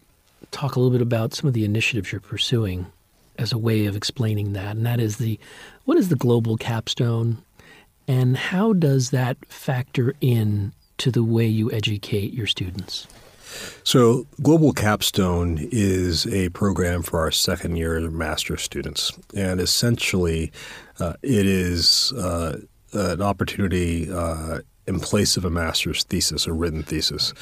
[0.51, 2.87] talk a little bit about some of the initiatives you're pursuing
[3.37, 4.75] as a way of explaining that.
[4.75, 5.39] And that is the
[5.85, 7.37] what is the global capstone
[8.09, 13.07] and how does that factor in to the way you educate your students?
[13.83, 19.11] So, Global Capstone is a program for our second year master's students.
[19.35, 20.51] And essentially,
[20.99, 22.57] uh, it is uh,
[22.93, 27.33] an opportunity uh, in place of a master's thesis, a written thesis,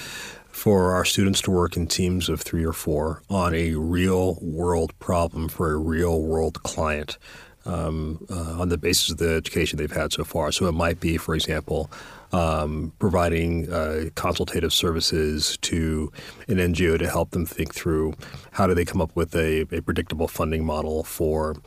[0.50, 4.98] for our students to work in teams of three or four on a real world
[5.00, 7.18] problem for a real world client.
[7.66, 10.54] Um, uh, on the basis of the education they've had so far.
[10.54, 11.92] So it might be, for example,
[12.32, 16.10] um, providing uh, consultative services to
[16.48, 18.14] an NGO to help them think through
[18.52, 21.58] how do they come up with a, a predictable funding model for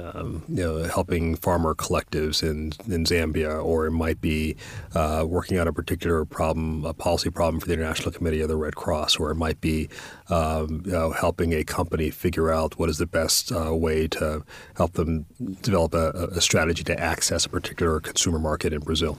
[0.00, 4.56] um, you know, helping farmer collectives in, in Zambia, or it might be
[4.94, 8.56] uh, working on a particular problem, a policy problem for the International Committee of the
[8.56, 9.88] Red Cross, or it might be
[10.30, 14.44] um, you know, helping a company figure out what is the best uh, way to
[14.76, 15.26] help them
[15.62, 19.18] develop a, a strategy to access a particular consumer market in Brazil.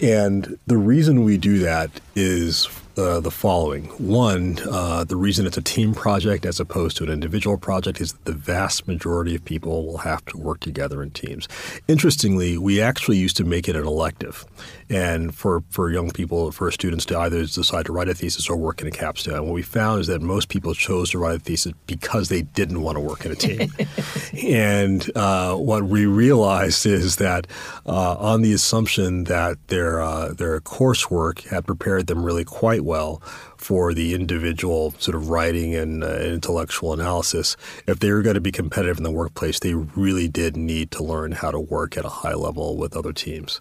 [0.00, 3.84] And the reason we do that is uh, the following.
[3.98, 8.12] One, uh, the reason it's a team project as opposed to an individual project is
[8.12, 11.48] that the vast majority of people will have to work together in teams.
[11.88, 14.44] Interestingly, we actually used to make it an elective.
[14.90, 18.56] And for, for young people, for students to either decide to write a thesis or
[18.56, 21.38] work in a capstone, what we found is that most people chose to write a
[21.38, 23.72] thesis because they didn't want to work in a team.
[24.42, 27.46] and uh, what we realized is that
[27.86, 33.22] uh, on the assumption that their, uh, their coursework had prepared them really quite well
[33.56, 37.56] for the individual sort of writing and uh, intellectual analysis.
[37.86, 41.02] If they were going to be competitive in the workplace, they really did need to
[41.02, 43.60] learn how to work at a high level with other teams.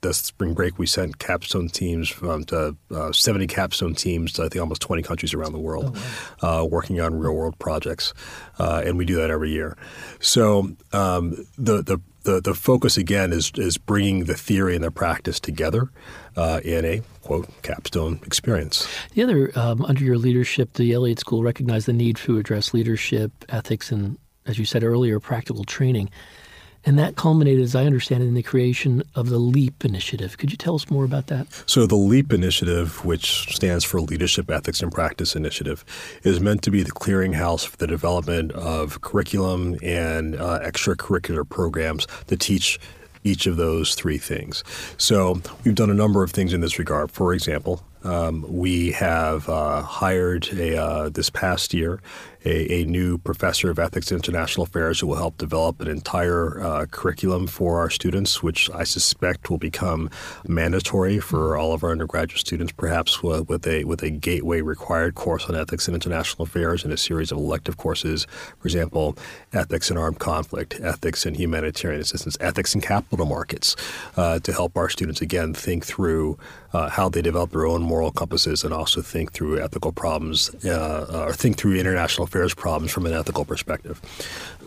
[0.00, 4.48] This spring break, we sent capstone teams um, to uh, 70 capstone teams to I
[4.48, 6.60] think almost 20 countries around the world, oh, wow.
[6.60, 8.14] uh, working on real world projects,
[8.58, 9.76] uh, and we do that every year.
[10.20, 14.90] So um, the the the, the focus again is is bringing the theory and the
[14.90, 15.90] practice together
[16.38, 18.88] uh, in a quote capstone experience.
[19.14, 23.32] The other um, under your leadership, the Elliott School recognized the need to address leadership,
[23.48, 26.10] ethics, and as you said earlier, practical training.
[26.84, 30.38] And that culminated, as I understand it, in the creation of the LEAP initiative.
[30.38, 31.46] Could you tell us more about that?
[31.66, 35.84] So, the LEAP initiative, which stands for Leadership, Ethics, and Practice Initiative,
[36.22, 42.06] is meant to be the clearinghouse for the development of curriculum and uh, extracurricular programs
[42.28, 42.78] to teach
[43.28, 44.64] each of those three things.
[44.96, 47.10] So we've done a number of things in this regard.
[47.10, 52.00] For example, Um, we have uh, hired a, uh, this past year
[52.44, 56.60] a, a, new professor of ethics and international affairs who will help develop an entire
[56.60, 60.08] uh, curriculum for our students, which I suspect will become
[60.46, 65.46] mandatory for all of our undergraduate students, perhaps with a with a gateway required course
[65.46, 68.26] on ethics and international affairs and a series of elective courses.
[68.58, 69.16] For example,
[69.52, 73.74] ethics and armed conflict, ethics and humanitarian assistance, ethics and capital markets,
[74.16, 76.38] uh, to help our students again think through
[76.72, 81.26] uh, how they develop their own moral compasses and also think through ethical problems uh,
[81.28, 84.00] or think through international affairs problems from an ethical perspective.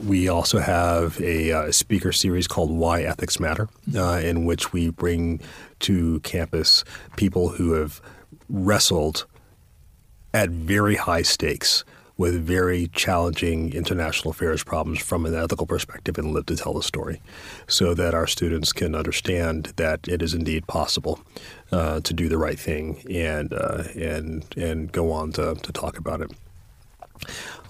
[0.05, 4.89] We also have a, uh, speaker series called Why Ethics Matter, uh, in which we
[4.89, 5.39] bring
[5.79, 6.83] to campus
[7.15, 8.01] people who have
[8.49, 9.25] wrestled
[10.33, 11.83] at very high stakes
[12.21, 16.83] with very challenging international affairs problems from an ethical perspective and live to tell the
[16.83, 17.19] story
[17.67, 21.19] so that our students can understand that it is indeed possible
[21.71, 25.97] uh, to do the right thing and, uh, and, and go on to, to talk
[25.97, 26.31] about it.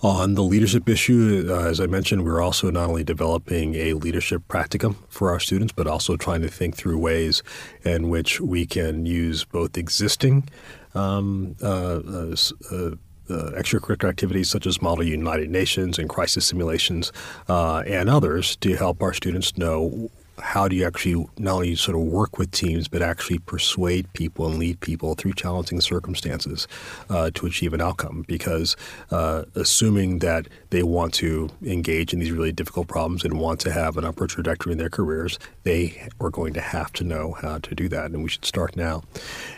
[0.03, 4.41] On the leadership issue, uh, as I mentioned, we're also not only developing a leadership
[4.47, 7.43] practicum for our students, but also trying to think through ways
[7.83, 10.49] in which we can use both existing
[10.95, 12.35] um, uh, uh,
[12.71, 12.91] uh
[13.29, 17.13] uh, extracurricular activities such as Model United Nations and crisis simulations
[17.47, 20.11] uh, and others to help our students know
[20.41, 24.47] how do you actually not only sort of work with teams, but actually persuade people
[24.47, 26.67] and lead people through challenging circumstances
[27.09, 28.25] uh, to achieve an outcome?
[28.27, 28.75] Because
[29.11, 33.71] uh, assuming that they want to engage in these really difficult problems and want to
[33.71, 37.59] have an upward trajectory in their careers, they are going to have to know how
[37.59, 39.03] to do that, and we should start now.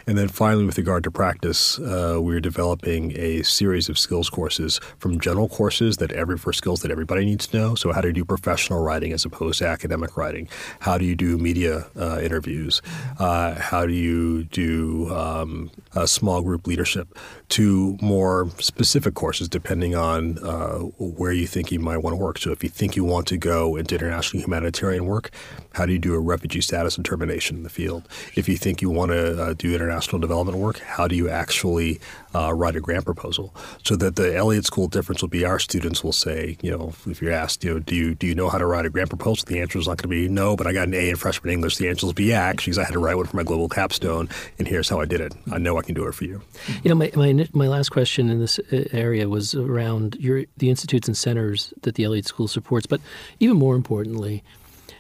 [0.06, 4.80] And then finally, with regard to practice, uh, we're developing a series of skills courses
[5.00, 7.76] from general courses that every for skills that everybody needs to know.
[7.76, 11.38] So how to do professional writing as opposed to academic writing how do you do
[11.38, 12.82] media uh, interviews?
[13.20, 15.72] Uh, how do you do um,
[16.06, 17.08] small group leadership?
[17.50, 22.40] To more specific courses, depending on uh, where you think you might want to work.
[22.40, 25.30] So, if you think you want to go into international humanitarian work,
[25.74, 28.08] how do you do a refugee status determination in the field?
[28.36, 32.00] If you think you want to uh, do international development work, how do you actually
[32.34, 33.54] uh, write a grant proposal?
[33.84, 37.22] So that the Elliott School difference will be our students will say, you know, if
[37.22, 39.46] you're asked, you know, do you do you know how to write a grant proposal?
[39.48, 41.54] The answer is not going to be no, but I got an A in freshman
[41.54, 41.78] English.
[41.78, 44.30] The answer will be actually, because I had to write one for my global capstone,
[44.60, 45.34] and here's how I did it.
[45.52, 46.42] I know I can do it for you.
[46.84, 50.70] You know, my my, my last question in this uh, area was around your the
[50.70, 53.02] institutes and centers that the Elliott School supports, but
[53.39, 54.44] even more importantly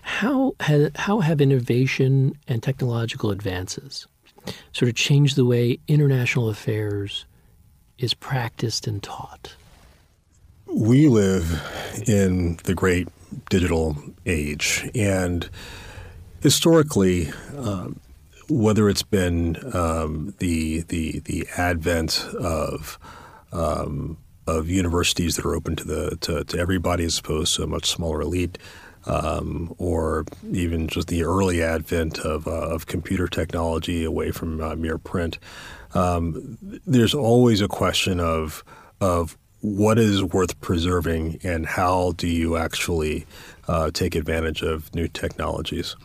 [0.03, 4.05] how has, how have innovation and technological advances
[4.73, 7.25] sort of changed the way international affairs
[7.97, 9.55] is practiced and taught?
[10.67, 11.61] We live
[12.05, 13.07] in the great
[13.49, 15.49] digital age, and
[16.41, 17.99] historically, um,
[18.49, 22.99] whether it's been um, the the the advent of
[23.51, 24.17] um,
[24.47, 27.89] of universities that are open to the to, to everybody as opposed to a much
[27.89, 28.57] smaller elite,
[29.05, 34.75] um, or even just the early advent of, uh, of computer technology away from uh,
[34.75, 35.39] mere print,
[35.93, 38.63] um, there's always a question of
[39.01, 43.25] of what is worth preserving and how do you actually
[43.69, 45.95] uh, take advantage of new technologies.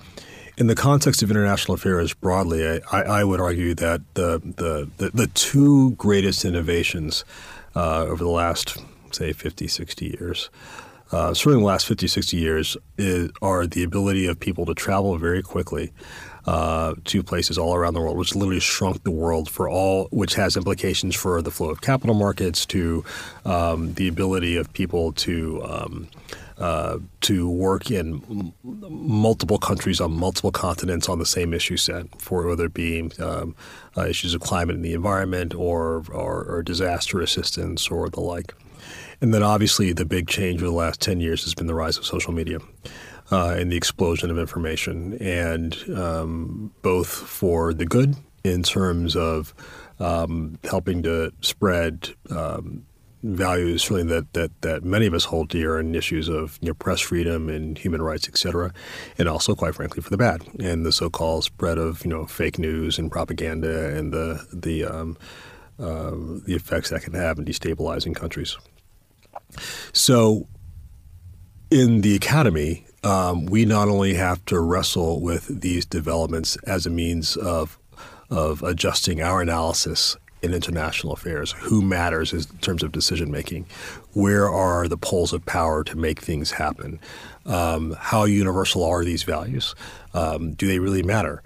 [0.57, 5.11] In the context of international affairs broadly, I, I would argue that the, the, the,
[5.11, 7.25] the two greatest innovations
[7.75, 8.79] uh, over the last,
[9.11, 10.51] say, 50, 60 years
[11.11, 15.17] uh, certainly the last 50, 60 years, is, are the ability of people to travel
[15.17, 15.93] very quickly
[16.49, 20.35] uh, to places all around the world, which literally shrunk the world for all, which
[20.35, 23.05] has implications for the flow of capital markets, to
[23.45, 26.09] um, the ability of people to um,
[26.57, 32.07] uh, to work in m- multiple countries on multiple continents on the same issue set,
[32.19, 33.55] for whether it be um,
[33.99, 38.55] uh, issues of climate and the environment, or, or, or disaster assistance, or the like.
[39.21, 41.99] And then obviously the big change over the last 10 years has been the rise
[41.99, 42.61] of social media.
[43.31, 49.55] Uh, and the explosion of information, and um, both for the good in terms of
[50.01, 52.87] um, helping to spread um,
[53.23, 56.75] values really that, that, that many of us hold dear and issues of you know,
[56.75, 58.73] press freedom and human rights, et cetera,
[59.19, 62.59] and also, quite frankly, for the bad and the so-called spread of you know fake
[62.59, 65.17] news and propaganda and the the um,
[65.79, 66.11] uh,
[66.47, 68.57] the effects that can have in destabilizing countries.
[69.93, 70.47] So,
[71.71, 76.91] in the academy, um, we not only have to wrestle with these developments as a
[76.91, 77.79] means of
[78.31, 81.53] of adjusting our analysis in international affairs.
[81.53, 83.67] Who matters in terms of decision making?
[84.13, 87.01] Where are the poles of power to make things happen?
[87.47, 89.75] Um, how universal are these values?
[90.15, 91.43] Um, do they really matter?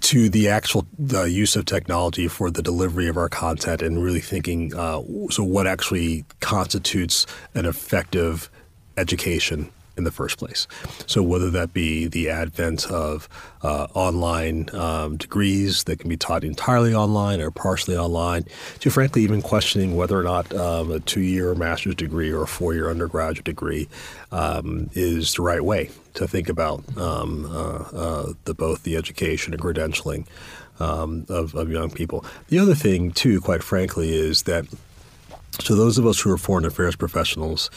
[0.00, 4.20] to the actual the use of technology for the delivery of our content and really
[4.20, 8.50] thinking uh, so what actually constitutes an effective
[8.96, 10.66] education in the first place.
[11.06, 13.28] So whether that be the advent of
[13.62, 18.44] uh, online um, degrees that can be taught entirely online or partially online,
[18.80, 22.90] to frankly even questioning whether or not um, a two-year master's degree or a four-year
[22.90, 23.88] undergraduate degree
[24.30, 29.52] um, is the right way to think about um, uh, uh, the both the education
[29.52, 30.26] and credentialing
[30.80, 32.24] um, of, of young people.
[32.48, 34.66] The other thing, too, quite frankly, is that
[35.60, 37.70] so those of us who are foreign affairs professionals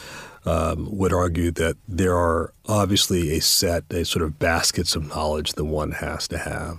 [0.46, 5.52] um, would argue that there are obviously a set, a sort of baskets of knowledge
[5.54, 6.78] that one has to have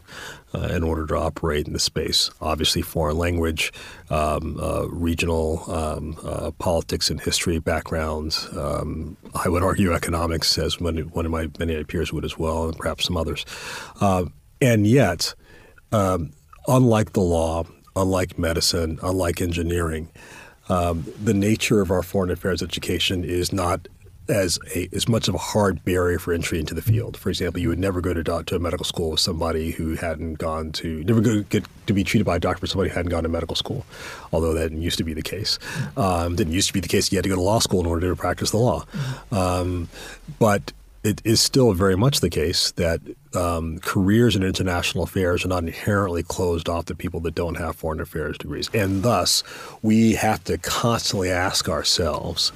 [0.53, 2.32] uh, in order to operate in the space.
[2.41, 3.74] Obviously, foreign language,
[4.09, 8.47] um, uh, regional um, uh, politics and history backgrounds.
[8.55, 12.70] Um, I would argue economics, as one, one of my many peers would as well,
[12.70, 13.45] and perhaps some others.
[13.99, 14.26] Uh,
[14.61, 15.36] and yet,
[15.91, 16.32] um,
[16.68, 17.65] unlike the law,
[17.95, 20.09] unlike medicine, unlike engineering,
[20.70, 23.88] um, the nature of our foreign affairs education is not
[24.30, 27.18] as a as much of a hard barrier for entry into the field.
[27.18, 30.36] For example, you would never go to to a medical school with somebody who hadn't
[30.36, 33.11] gone to never go get to be treated by a doctor for somebody who hadn't
[33.11, 33.86] gone to medical school,
[34.32, 35.59] although that used to be the case.
[35.95, 37.11] Um, didn't used to be the case.
[37.11, 38.86] You had to go to law school in order to practice the law,
[39.32, 39.88] um,
[40.39, 40.74] but
[41.08, 42.99] it is still very much the case that
[43.34, 47.78] um, careers in international affairs are not inherently closed off to people that don't have
[47.78, 48.70] foreign affairs degrees.
[48.74, 49.41] And thus,
[49.82, 52.49] we have to constantly ask ourselves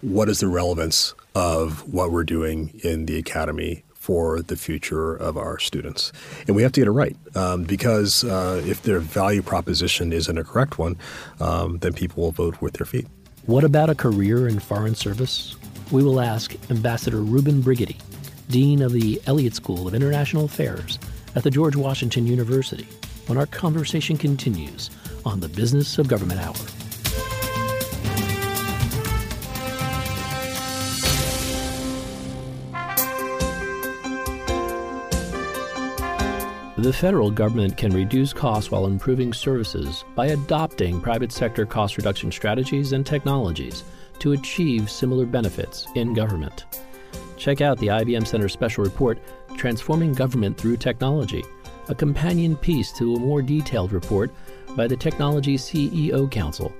[0.00, 5.36] what is the relevance of what we're doing in the academy for the future of
[5.36, 6.10] our students.
[6.46, 10.38] And we have to get it right um, because uh, if their value proposition isn't
[10.38, 10.96] a correct one,
[11.38, 13.06] um, then people will vote with their feet.
[13.44, 15.54] What about a career in foreign service?
[15.90, 17.96] We will ask Ambassador Reuben Brigety,
[18.48, 21.00] Dean of the Elliott School of International Affairs
[21.34, 22.86] at the George Washington University,
[23.26, 24.90] when our conversation continues
[25.24, 26.54] on the Business of Government Hour.
[36.78, 42.30] The federal government can reduce costs while improving services by adopting private sector cost reduction
[42.30, 43.82] strategies and technologies
[44.20, 46.66] to achieve similar benefits in government.
[47.36, 49.18] Check out the IBM Center special report,
[49.56, 51.42] Transforming Government Through Technology,
[51.88, 54.30] a companion piece to a more detailed report
[54.76, 56.72] by the Technology CEO Council.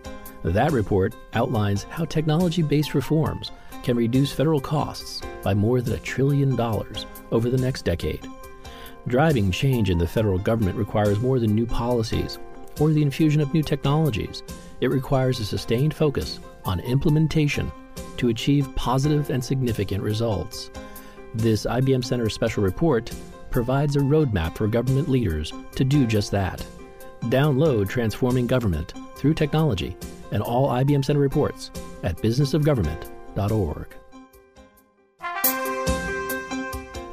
[0.44, 3.50] That report outlines how technology based reforms
[3.82, 8.26] can reduce federal costs by more than a trillion dollars over the next decade.
[9.06, 12.38] Driving change in the federal government requires more than new policies
[12.78, 14.42] or the infusion of new technologies.
[14.80, 17.70] It requires a sustained focus on implementation
[18.16, 20.70] to achieve positive and significant results.
[21.34, 23.10] This IBM Center special report
[23.50, 26.64] provides a roadmap for government leaders to do just that.
[27.24, 29.96] Download Transforming Government through Technology
[30.32, 31.70] and all IBM Center reports
[32.02, 33.99] at businessofgovernment.org.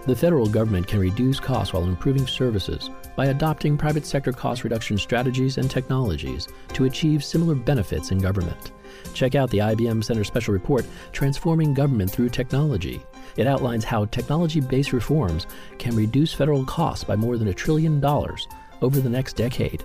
[0.07, 4.97] The federal government can reduce costs while improving services by adopting private sector cost reduction
[4.97, 8.71] strategies and technologies to achieve similar benefits in government.
[9.13, 13.01] Check out the IBM Center Special Report, Transforming Government Through Technology.
[13.35, 15.45] It outlines how technology based reforms
[15.77, 18.47] can reduce federal costs by more than a trillion dollars
[18.81, 19.83] over the next decade.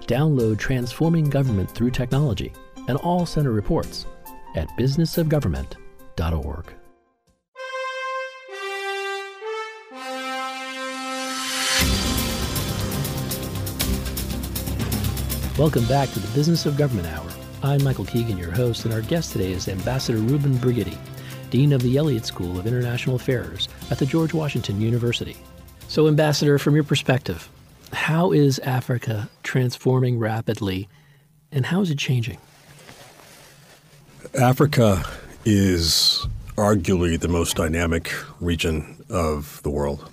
[0.00, 2.52] Download Transforming Government Through Technology
[2.88, 4.06] and all center reports
[4.56, 6.77] at businessofgovernment.org.
[15.58, 17.28] Welcome back to the Business of Government Hour.
[17.64, 20.96] I'm Michael Keegan, your host, and our guest today is Ambassador Reuben Brigety,
[21.50, 25.36] Dean of the Elliott School of International Affairs at the George Washington University.
[25.88, 27.48] So, Ambassador, from your perspective,
[27.92, 30.88] how is Africa transforming rapidly
[31.50, 32.38] and how is it changing?
[34.40, 35.02] Africa
[35.44, 40.08] is arguably the most dynamic region of the world.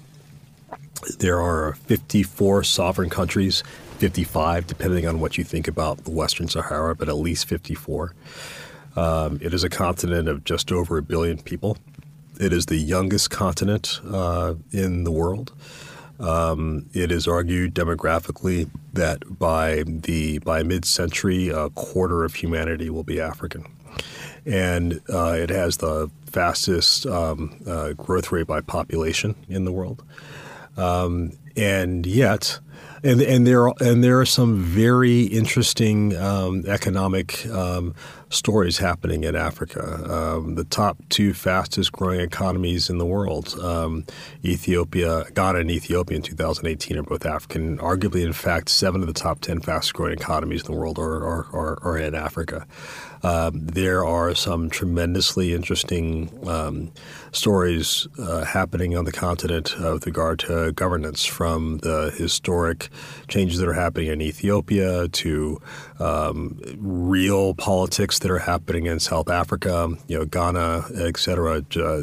[1.20, 3.62] There are 54 sovereign countries
[3.96, 8.14] 55, depending on what you think about the Western Sahara, but at least 54.
[8.96, 11.78] Um, it is a continent of just over a billion people.
[12.40, 15.54] It is the youngest continent uh, in the world.
[16.20, 23.04] Um, it is argued demographically that by the by mid-century, a quarter of humanity will
[23.04, 23.66] be African,
[24.46, 30.04] and uh, it has the fastest um, uh, growth rate by population in the world.
[30.78, 32.60] Um, and yet,
[33.06, 37.94] and and there are, and there are some very interesting um, economic um,
[38.30, 39.84] stories happening in Africa.
[40.12, 44.06] Um, the top two fastest growing economies in the world, um,
[44.44, 47.78] Ethiopia, Ghana, and Ethiopia in 2018 are both African.
[47.78, 51.24] Arguably, in fact, seven of the top ten fastest growing economies in the world are
[51.24, 52.66] are, are, are in Africa.
[53.26, 56.92] Um, there are some tremendously interesting um,
[57.32, 62.90] stories uh, happening on the continent uh, with regard to governance, from the historic
[63.28, 65.60] changes that are happening in Ethiopia to
[65.98, 71.62] um, real politics that are happening in South Africa, you know, Ghana, et cetera.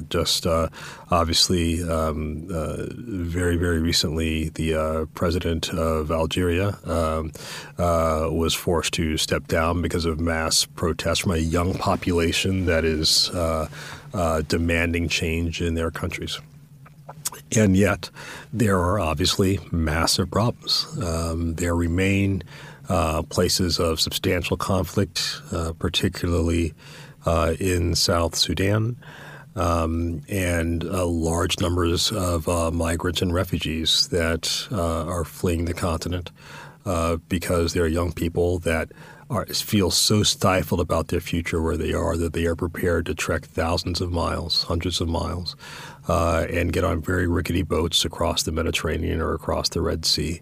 [0.09, 0.70] just uh,
[1.12, 7.31] obviously, um, uh, very, very recently, the uh, president of Algeria um,
[7.79, 12.84] uh, was forced to step down because of mass protests from a young population that
[12.84, 13.68] is uh,
[14.14, 16.40] uh, demanding change in their countries.
[17.56, 18.10] And yet,
[18.52, 20.86] there are obviously massive problems.
[21.02, 22.42] Um, there remain
[22.88, 26.74] uh, places of substantial conflict, uh, particularly
[27.26, 28.96] uh, in South Sudan.
[29.54, 35.74] Um, and uh, large numbers of uh, migrants and refugees that uh, are fleeing the
[35.74, 36.30] continent
[37.28, 38.90] because they're young people that
[39.33, 43.14] are, feel so stifled about their future where they are that they are prepared to
[43.14, 45.57] trek thousands of miles, hundreds of miles,
[46.09, 50.41] uh, and get on very rickety boats across the Mediterranean or across the Red Sea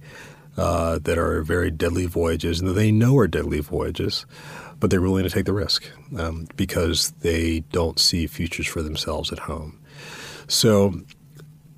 [0.57, 4.26] uh, that are very deadly voyages and that they know are deadly voyages,
[4.80, 5.88] but they're willing to take the risk
[6.18, 9.78] um, because they don't see futures for themselves at home.
[10.49, 11.01] So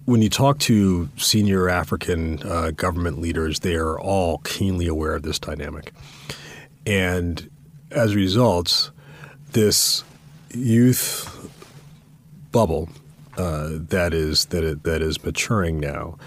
[0.06, 5.22] when you talk to senior African uh, government leaders, they are all keenly aware of
[5.22, 5.92] this dynamic.
[6.86, 7.48] And
[7.90, 8.90] as a result,
[9.52, 10.04] this
[10.50, 11.28] youth
[12.50, 12.88] bubble
[13.36, 16.18] uh, that is that it, that is maturing now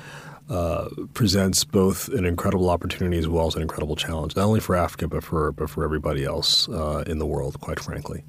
[0.50, 4.76] uh, presents both an incredible opportunity as well as an incredible challenge, not only for
[4.76, 8.24] Africa but for but for everybody else uh, in the world, quite frankly.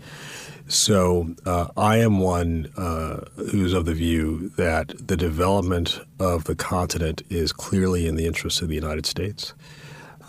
[0.69, 3.21] So uh, I am one uh,
[3.51, 8.63] who's of the view that the development of the continent is clearly in the interest
[8.63, 9.55] of the United States.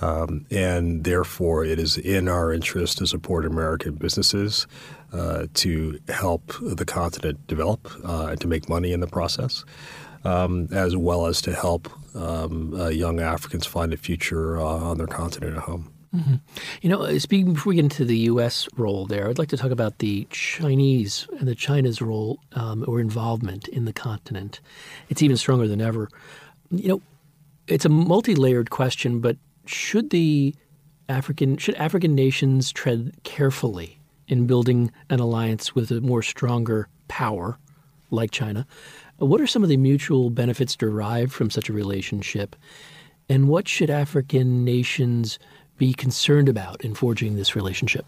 [0.02, 4.68] Um, and therefore, it is in our interest to support American businesses
[5.12, 9.66] uh, to help the continent develop uh, and to make money in the process,
[10.24, 14.98] um, as well as to help um, uh, young Africans find a future uh, on
[14.98, 15.92] their continent at home.
[16.16, 16.36] Mm-hmm.
[16.82, 18.68] You know, uh, speaking before we get into the U.S.
[18.76, 23.00] role there, I'd like to talk about the Chinese and the China's role um, or
[23.00, 24.62] involvement in the continent.
[25.10, 26.10] It's even stronger than ever.
[26.72, 27.02] You know,
[27.68, 29.38] it's a multi-layered question, but
[29.70, 30.56] should the
[31.10, 37.58] African should African nations tread carefully in building an alliance with a more stronger power
[38.12, 38.66] like China?
[39.18, 42.56] What are some of the mutual benefits derived from such a relationship?
[43.30, 45.40] And what should African nations
[45.78, 48.06] be concerned about in forging this relationship?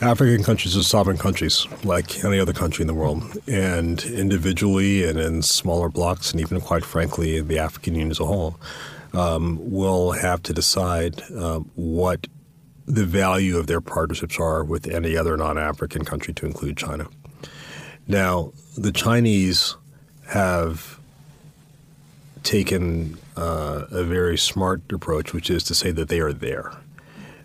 [0.00, 3.38] African countries are sovereign countries, like any other country in the world.
[3.48, 8.24] And individually and in smaller blocks, and even quite frankly, the African Union as a
[8.24, 8.60] whole,
[9.12, 12.26] um, will have to decide uh, what
[12.86, 17.06] the value of their partnerships are with any other non-African country, to include China.
[18.06, 19.76] Now, the Chinese
[20.28, 20.98] have
[22.42, 26.72] taken uh, a very smart approach, which is to say that they are there,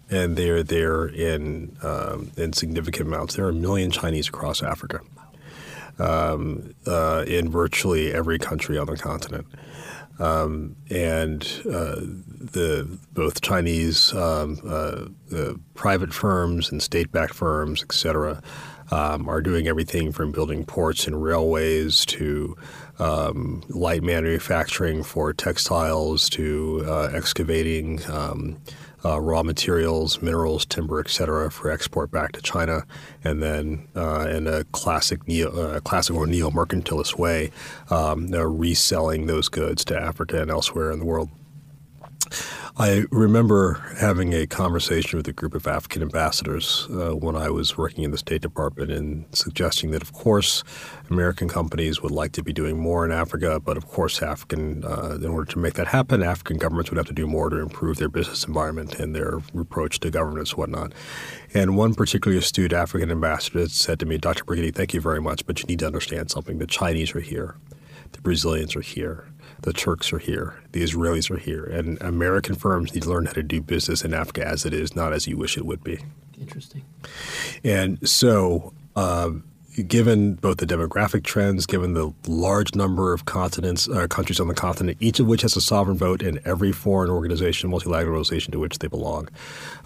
[0.10, 3.36] and they are there in um, in significant amounts.
[3.36, 5.02] There are a million Chinese across Africa,
[6.00, 9.48] um, uh, in virtually every country on the continent.
[10.20, 15.06] Um, and uh, the both Chinese um, uh,
[15.74, 18.42] private firms and state-backed firms, et cetera,
[18.94, 22.56] um, are doing everything from building ports and railways to
[23.00, 28.58] um, light manufacturing for textiles to uh, excavating um,
[29.04, 32.86] uh, raw materials, minerals, timber, etc., for export back to China,
[33.24, 37.52] and then uh, in a classic neo, uh, classic or neo mercantilist way,
[37.90, 41.30] um, reselling those goods to Africa and elsewhere in the world.
[42.76, 47.78] I remember having a conversation with a group of African ambassadors uh, when I was
[47.78, 50.64] working in the State Department and suggesting that, of course,
[51.12, 55.20] American companies would like to be doing more in Africa, but of course, African, uh,
[55.22, 57.98] in order to make that happen, African governments would have to do more to improve
[57.98, 60.94] their business environment and their approach to governance and whatnot.
[61.54, 64.46] And one particularly astute African ambassador said to me, Dr.
[64.46, 66.58] Brigety, thank you very much, but you need to understand something.
[66.58, 67.54] The Chinese are here,
[68.14, 69.28] the Brazilians are here
[69.64, 73.34] the Turks are here, the Israelis are here, and American firms need to learn how
[73.34, 76.00] to do business in Africa as it is, not as you wish it would be.
[76.40, 76.84] Interesting.
[77.64, 79.32] And so, uh,
[79.88, 84.54] given both the demographic trends, given the large number of continents, uh, countries on the
[84.54, 88.60] continent, each of which has a sovereign vote in every foreign organization, multilateral organization to
[88.60, 89.30] which they belong,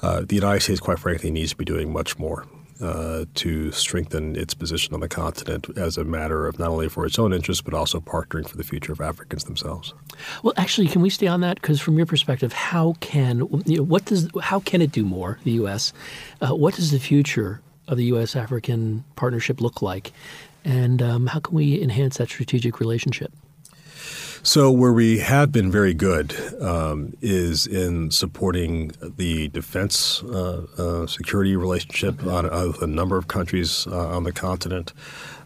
[0.02, 2.46] uh, the United States, quite frankly, needs to be doing much more.
[2.80, 7.08] Uh, to strengthen its position on the continent as a matter of not only for
[7.08, 9.96] its own interests but also partnering for the future of Africans themselves.
[10.44, 11.60] Well, actually, can we stay on that?
[11.60, 15.40] Because from your perspective, how can you know, what does how can it do more?
[15.44, 15.92] The U.S.
[16.40, 18.36] Uh, what does the future of the U.S.
[18.36, 20.12] African partnership look like,
[20.64, 23.32] and um, how can we enhance that strategic relationship?
[24.48, 31.06] So, where we have been very good um, is in supporting the defense uh, uh,
[31.06, 32.30] security relationship okay.
[32.30, 34.94] on uh, a number of countries uh, on the continent.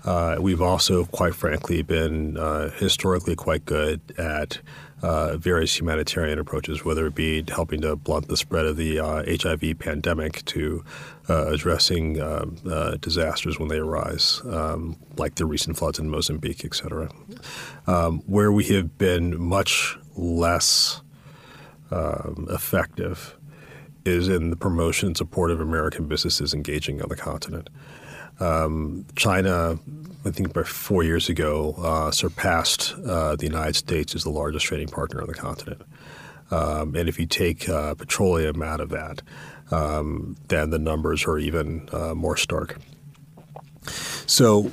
[0.05, 4.59] Uh, we've also, quite frankly, been uh, historically quite good at
[5.01, 9.23] uh, various humanitarian approaches, whether it be helping to blunt the spread of the uh,
[9.25, 10.83] HIV pandemic to
[11.29, 16.63] uh, addressing um, uh, disasters when they arise, um, like the recent floods in Mozambique,
[16.65, 17.09] et cetera.
[17.87, 21.01] Um, where we have been much less
[21.89, 23.37] um, effective
[24.05, 27.69] is in the promotion and support of American businesses engaging on the continent.
[28.39, 29.77] Um, China
[30.23, 34.65] I think about four years ago, uh, surpassed uh, the United States as the largest
[34.65, 35.81] trading partner on the continent.
[36.51, 39.21] Um, and if you take uh, petroleum out of that,
[39.71, 42.77] um, then the numbers are even uh, more stark.
[44.27, 44.71] So,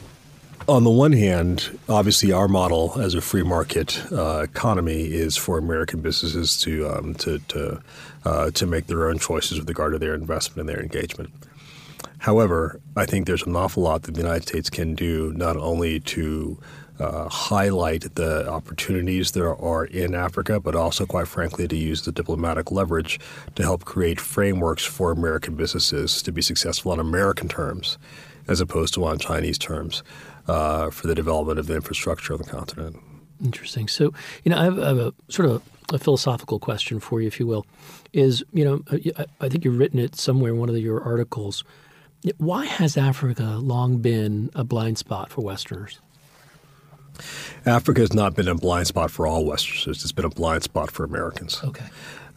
[0.69, 5.57] on the one hand, obviously, our model as a free market uh, economy is for
[5.57, 7.81] American businesses to um, to to,
[8.27, 11.33] uh, to make their own choices with regard to their investment and their engagement.
[12.19, 16.01] However, I think there's an awful lot that the United States can do not only
[16.01, 16.59] to
[16.99, 22.11] uh, highlight the opportunities there are in Africa, but also, quite frankly, to use the
[22.11, 23.21] diplomatic leverage
[23.55, 27.99] to help create frameworks for American businesses to be successful on American terms
[28.49, 30.03] as opposed to on Chinese terms
[30.49, 32.97] uh, for the development of the infrastructure of the continent.
[33.45, 33.87] Interesting.
[33.87, 34.13] So,
[34.43, 35.63] you know, I have, I have a sort of
[35.93, 37.65] a philosophical question for you, if you will.
[38.13, 41.63] Is, you know, I, I think you've written it somewhere in one of your articles–
[42.39, 46.01] why has Africa long been a blind spot for Westerners?
[47.67, 50.03] Africa has not been a blind spot for all Westerners.
[50.03, 51.61] It's been a blind spot for Americans.
[51.65, 51.87] Okay.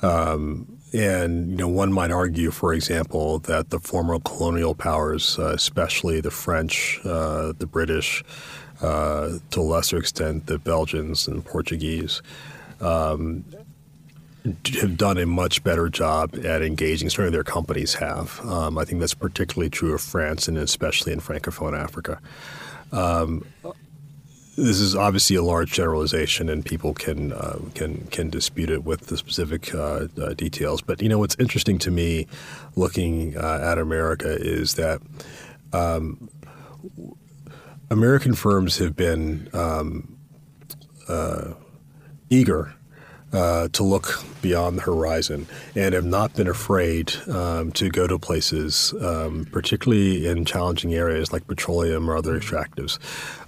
[0.01, 5.53] Um, and you know, one might argue, for example, that the former colonial powers, uh,
[5.53, 8.23] especially the French, uh, the British,
[8.82, 12.21] uh, to a lesser extent the Belgians and Portuguese,
[12.82, 13.45] um,
[14.43, 17.09] have done a much better job at engaging.
[17.09, 18.39] Certainly, their companies have.
[18.45, 22.19] Um, I think that's particularly true of France and especially in Francophone Africa.
[22.91, 23.45] Um,
[24.57, 29.07] this is obviously a large generalization, and people can uh, can can dispute it with
[29.07, 30.81] the specific uh, uh, details.
[30.81, 32.27] But you know, what's interesting to me,
[32.75, 35.01] looking uh, at America, is that
[35.71, 36.29] um,
[37.89, 40.17] American firms have been um,
[41.07, 41.53] uh,
[42.29, 42.73] eager
[43.34, 48.19] uh, to look beyond the horizon and have not been afraid um, to go to
[48.19, 52.97] places, um, particularly in challenging areas like petroleum or other extractives.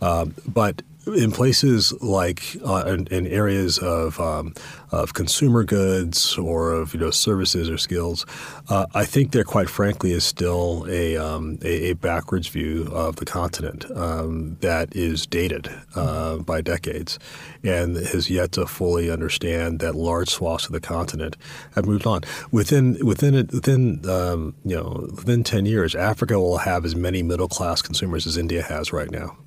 [0.02, 4.54] Um, but in places like uh, in, in, areas of um,
[4.92, 8.26] of consumer goods or of you know services or skills,
[8.70, 13.18] uh, I think there quite frankly is still a um, a, a, backwards view of
[13.18, 17.20] the continent um, that is dated uh, by decades
[17.64, 21.36] and has yet to fully understand that large swaths of the continent
[21.76, 22.22] have moved on.
[22.52, 27.24] Within within it, within um, you know within ten years, Africa will have as many
[27.24, 29.38] middle class consumers as India has right now.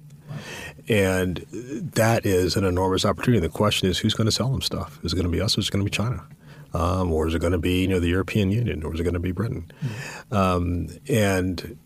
[0.88, 1.38] And
[1.94, 3.40] that is an enormous opportunity.
[3.40, 5.00] The question is, who's going to sell them stuff?
[5.02, 6.24] Is it going to be us or is it going to be China?
[6.74, 9.04] Um, or is it going to be you know the European Union, or is it
[9.04, 9.70] going to be Britain?
[9.80, 10.34] Mm-hmm.
[10.34, 11.78] Um, and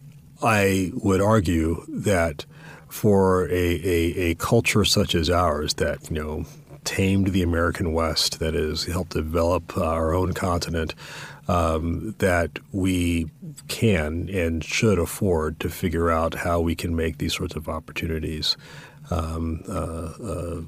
[0.42, 2.44] I would argue that
[2.88, 6.44] for a, a, a, culture such as ours, that you know
[6.84, 10.94] tamed the American West, that has helped develop our own continent,
[11.46, 13.28] um, that we
[13.68, 18.56] can and should afford to figure out how we can make these sorts of opportunities
[19.10, 20.60] um, uh, uh,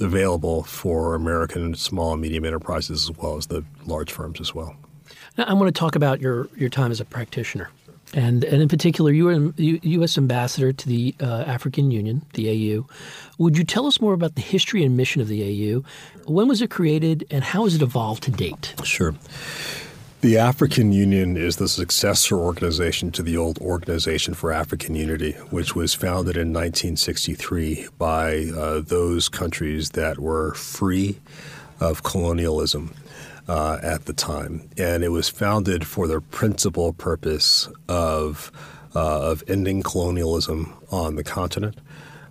[0.00, 4.76] available for American small and medium enterprises as well as the large firms as well.
[5.38, 7.70] Now, I want to talk about your, your time as a practitioner.
[8.14, 10.16] And, and in particular, you were U.S.
[10.16, 12.86] ambassador to the uh, African Union, the AU.
[13.38, 15.82] Would you tell us more about the history and mission of the AU?
[16.30, 18.74] When was it created, and how has it evolved to date?
[18.84, 19.14] Sure.
[20.26, 25.76] The African Union is the successor organization to the old Organization for African Unity, which
[25.76, 31.20] was founded in 1963 by uh, those countries that were free
[31.78, 32.92] of colonialism
[33.46, 34.68] uh, at the time.
[34.76, 38.50] And it was founded for the principal purpose of
[38.96, 41.78] uh, of ending colonialism on the continent.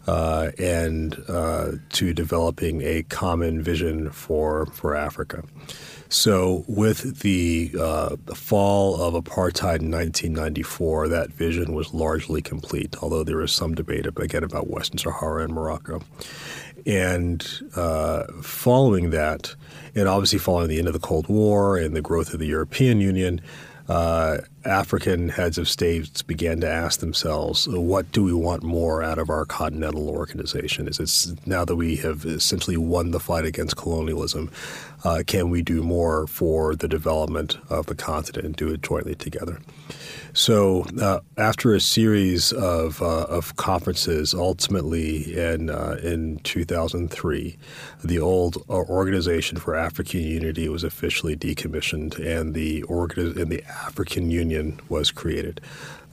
[0.06, 5.44] Uh, and uh, to developing a common vision for for Africa.
[6.16, 12.96] So, with the, uh, the, fall of apartheid in 1994, that vision was largely complete,
[13.02, 16.02] although there is some debate, again, about Western Sahara and Morocco.
[16.86, 17.46] And
[17.76, 19.56] uh, following that,
[19.94, 23.02] and obviously following the end of the Cold War and the growth of the European
[23.02, 23.42] Union,
[23.88, 29.20] uh, African heads of states began to ask themselves, what do we want more out
[29.20, 30.88] of our continental organization?
[30.88, 34.50] Is it now that we have essentially won the fight against colonialism,
[35.04, 39.16] uh, can we do more for the development of the continent and do it jointly
[39.16, 39.60] together?
[40.34, 47.58] So, uh, after a series of, uh, of conferences, ultimately in uh, in 2003,
[48.04, 53.64] the old uh, Organization for African Unity was officially decommissioned, and the organi- and the
[53.64, 55.62] African Union was created,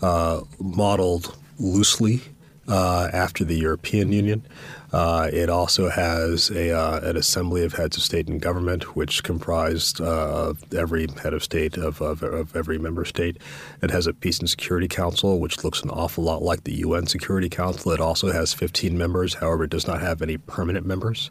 [0.03, 2.23] uh, modeled loosely
[2.69, 4.47] uh, after the European Union.
[4.93, 9.23] Uh, it also has a, uh, an assembly of heads of state and government, which
[9.23, 13.39] comprised uh, every head of state of, of, of, every member state.
[13.83, 17.07] It has a peace and security council, which looks an awful lot like the UN
[17.07, 17.93] Security Council.
[17.93, 19.35] It also has 15 members.
[19.35, 21.31] However, it does not have any permanent members,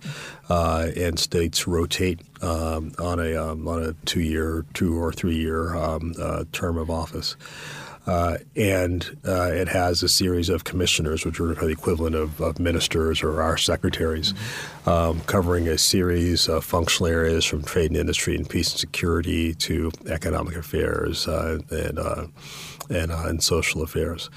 [0.50, 5.38] uh, and states rotate um, on a um, on a two year, two or three
[5.38, 7.36] year um, uh, term of office.
[8.08, 12.60] Uh, and uh, it has a series of commissioners, which are the equivalent of, of
[12.60, 14.90] ministers or our secretaries, mm-hmm.
[14.90, 19.54] um, covering a series of functional areas from trade and industry and peace and security
[19.54, 22.26] to economic affairs uh, and uh,
[22.90, 24.30] and, uh, and social affairs.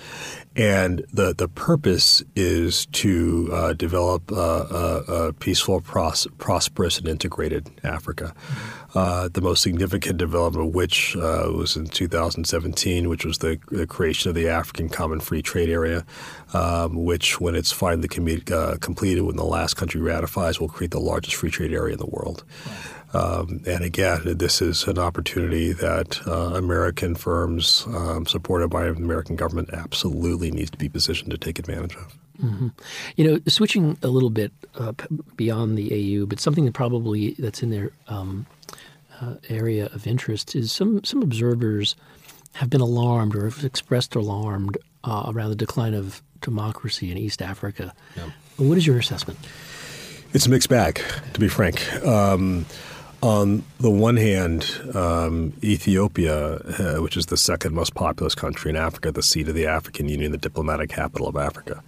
[0.56, 4.34] And the, the purpose is to uh, develop a,
[5.08, 8.34] a, peaceful, pros- prosperous, and integrated Africa.
[8.94, 13.88] Uh, the most significant development of which uh, was in 2017, which was the, the,
[13.88, 16.06] creation of the African Common Free Trade Area,
[16.52, 20.92] um, which, when it's finally com- uh, completed, when the last country ratifies, will create
[20.92, 22.44] the largest free trade area in the world.
[23.14, 28.90] Um, and again, this is an opportunity that uh, American firms um, supported by the
[28.90, 32.18] American government absolutely needs to be positioned to take advantage of.
[32.42, 32.68] Mm-hmm.
[33.16, 34.92] You know, switching a little bit uh,
[35.36, 38.46] beyond the AU, but something that probably that's in there um,
[39.20, 41.96] uh, area of interest is some some observers
[42.54, 47.42] have been alarmed or have expressed alarmed uh, around the decline of democracy in East
[47.42, 47.92] Africa.
[48.16, 48.30] Yeah.
[48.56, 49.38] What is your assessment?
[50.32, 51.00] It's a mixed bag,
[51.32, 51.92] to be frank.
[52.04, 52.66] Um,
[53.22, 58.76] on the one hand, um, Ethiopia, uh, which is the second most populous country in
[58.76, 61.82] Africa, the seat of the African Union, the diplomatic capital of Africa,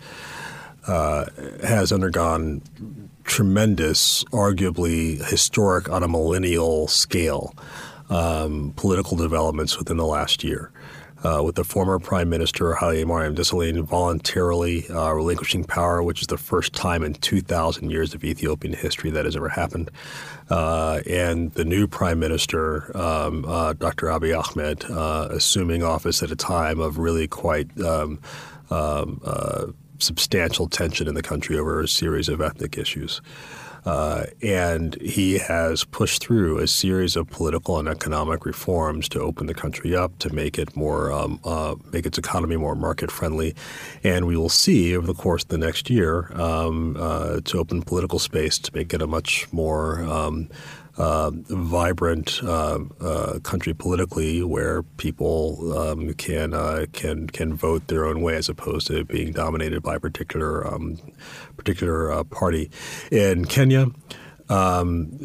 [0.86, 1.26] uh,
[1.62, 2.62] has undergone
[3.26, 7.54] tremendous, arguably historic on a millennial scale,
[8.08, 10.72] um, political developments within the last year
[11.26, 16.26] uh, with the former Prime Minister Haile Mariam Desalegn voluntarily uh, relinquishing power, which is
[16.26, 19.90] the first time in 2,000 years of Ethiopian history that has ever happened.
[20.50, 24.06] Uh, and the new Prime Minister, um, uh, Dr.
[24.06, 28.20] Abiy Ahmed, uh, assuming office at a time of really quite um,
[28.70, 29.66] um, uh,
[29.98, 33.20] substantial tension in the country over a series of ethnic issues.
[33.86, 39.46] Uh, and he has pushed through a series of political and economic reforms to open
[39.46, 43.54] the country up, to make it more, um, uh, make its economy more market friendly.
[44.02, 47.82] And we will see over the course of the next year um, uh, to open
[47.82, 50.48] political space to make it a much more um,
[50.98, 58.06] uh, vibrant uh, uh, country politically, where people um, can uh, can can vote their
[58.06, 60.98] own way as opposed to being dominated by a particular um,
[61.56, 62.70] particular uh, party.
[63.10, 63.86] In Kenya.
[64.48, 65.18] Um,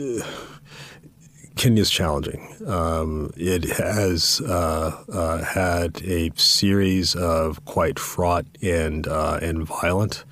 [1.58, 2.50] Kenya is challenging.
[2.66, 10.24] Um, it has had a series of quite fraught and and violent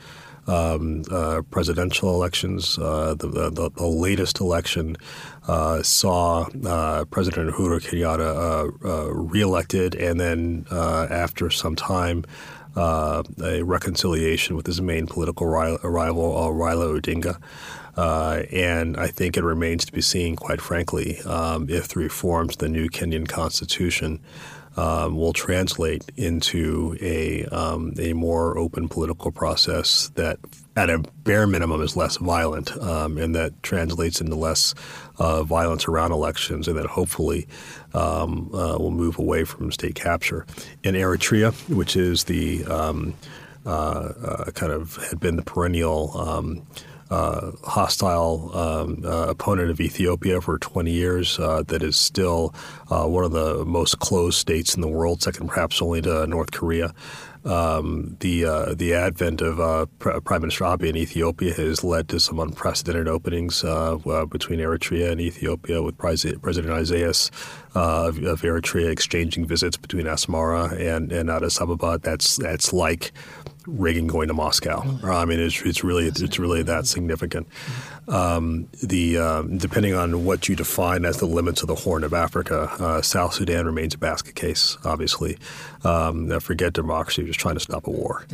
[0.49, 2.77] um, uh, presidential elections.
[2.77, 4.97] Uh, the, the, the, latest election
[5.47, 12.25] uh, saw uh, President Uhuru Kenyatta uh, uh, reelected, and then after some time,
[12.75, 17.39] a reconciliation with his main political rival, Raila Odinga.
[17.97, 22.55] Uh, and I think it remains to be seen, quite frankly, um, if the reforms
[22.55, 24.21] to the new Kenyan constitution
[24.77, 30.39] um, will translate into a um, a more open political process that,
[30.79, 34.73] at a bare minimum, is less violent, um, and that translates into less
[35.17, 37.45] uh, violence around elections, and that hopefully
[37.93, 40.45] um, uh, will move away from state capture.
[40.81, 43.13] In Eritrea, which is the um,
[43.65, 46.65] uh, uh, kind of had been the perennial um,
[47.09, 52.53] uh, hostile um, uh, opponent of Ethiopia for 20 years, uh, that is still
[52.89, 56.51] uh, one of the most closed states in the world, second perhaps only to North
[56.51, 56.93] Korea.
[57.45, 62.19] Um, the uh, the advent of uh, Prime Minister Abiy in Ethiopia has led to
[62.19, 67.31] some unprecedented openings uh, uh between Eritrea and Ethiopia, with President Isaias
[67.75, 71.99] uh, of, of, Eritrea exchanging visits between Asmara and, and Addis Ababa.
[72.01, 73.11] That's that's like
[73.77, 74.83] Reagan going to Moscow.
[75.03, 77.47] I mean, it's, it's really it's really that significant.
[78.07, 82.13] Um, the um, depending on what you define as the limits of the Horn of
[82.13, 84.77] Africa, uh, South Sudan remains a basket case.
[84.83, 85.37] Obviously,
[85.83, 88.25] um, forget democracy; just trying to stop a war,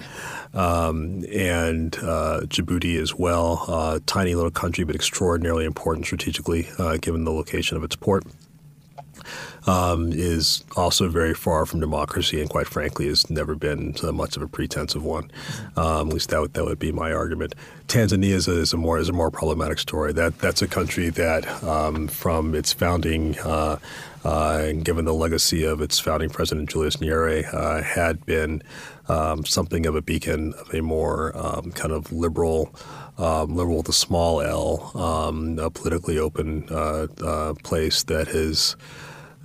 [0.54, 3.66] um, and uh, Djibouti as well.
[3.68, 8.24] Uh, tiny little country, but extraordinarily important strategically, uh, given the location of its port
[9.68, 14.44] um, is also very far from democracy, and quite frankly, has never been much of
[14.44, 15.32] a pretense of one.
[15.76, 17.56] Um, at least that would, that would be my argument.
[17.88, 20.14] Tanzania is a, is a more is a more problematic story.
[20.14, 23.38] That that's a country that, um, from its founding.
[23.40, 23.78] Uh,
[24.26, 28.64] uh, and given the legacy of its founding president Julius Nyerere, uh, had been
[29.08, 32.74] um, something of a beacon of a more um, kind of liberal,
[33.20, 38.76] um, liberal with a small L, um, a politically open uh, uh, place that has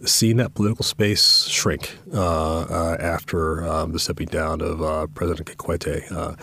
[0.05, 5.49] seen that political space shrink uh, uh, after um, the stepping down of uh, President
[5.49, 6.11] Kikwete.
[6.11, 6.35] Uh,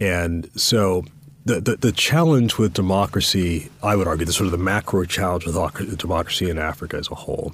[0.00, 1.04] and so
[1.44, 5.46] the, the, the, challenge with democracy, I would argue, the sort of the macro challenge
[5.46, 7.52] with democracy in Africa as a whole,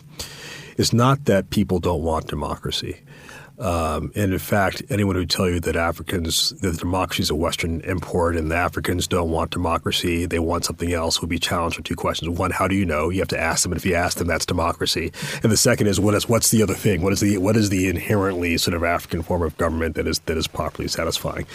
[0.77, 3.01] is not that people don't want democracy.
[3.59, 7.81] Um, and in fact, anyone who tell you that Africans, that democracy is a Western
[7.81, 11.87] import and the Africans don't want democracy, they want something else, would be challenged with
[11.87, 12.39] two questions.
[12.39, 13.11] One, how do you know?
[13.11, 15.13] You have to ask them, and if you ask them, that's democracy.
[15.43, 17.03] And the second is, what is what's the other thing?
[17.03, 20.21] What is the what is the inherently sort of African form of government that is
[20.21, 21.47] that is properly satisfying?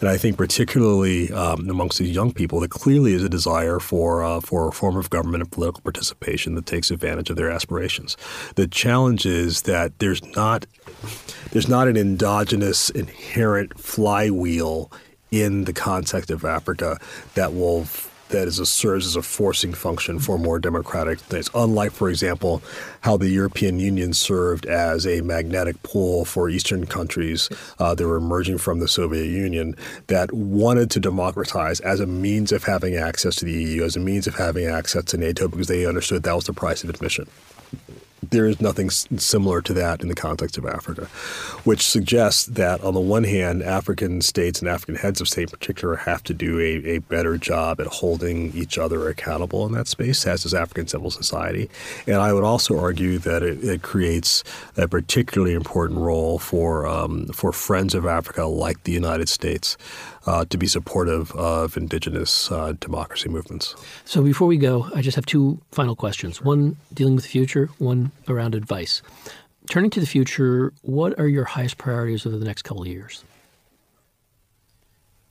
[0.00, 4.24] And I think particularly um, amongst these young people, there clearly is a desire for
[4.24, 8.16] uh, for a form of government and political participation that takes advantage of their aspirations.
[8.56, 10.66] The challenge is that there's not
[11.52, 14.90] there's not an endogenous inherent flywheel
[15.30, 16.98] in the context of Africa
[17.34, 17.86] that will
[18.28, 21.50] that is a, serves as a forcing function for more democratic things.
[21.54, 22.62] Unlike, for example,
[23.02, 28.16] how the European Union served as a magnetic pull for Eastern countries uh, that were
[28.16, 29.76] emerging from the Soviet Union
[30.06, 34.00] that wanted to democratize as a means of having access to the EU, as a
[34.00, 37.28] means of having access to NATO, because they understood that was the price of admission
[38.30, 41.06] there is nothing similar to that in the context of Africa,
[41.64, 45.48] which suggests that on the one hand, African states and African heads of state in
[45.48, 49.88] particular have to do a, a better job at holding each other accountable in that
[49.88, 51.68] space, as does African civil society.
[52.06, 54.44] And I would also argue that it, it creates
[54.76, 59.76] a particularly important role for um, for friends of Africa like the United States
[60.26, 63.74] uh, to be supportive of indigenous uh, democracy movements.
[64.04, 66.42] So before we go, I just have two final questions.
[66.42, 69.02] One dealing with the future, one around advice.
[69.70, 73.24] Turning to the future, what are your highest priorities over the next couple of years?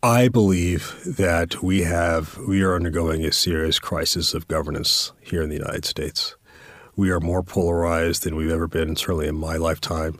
[0.04, 5.50] I believe that we have we are undergoing a serious crisis of governance here in
[5.50, 6.36] the United States.
[6.96, 10.20] We are more polarized than we've ever been, certainly in my lifetime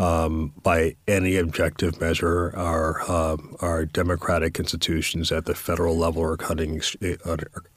[0.00, 6.38] um, by any objective measure, our um, our democratic institutions at the federal level are
[6.38, 6.80] cutting,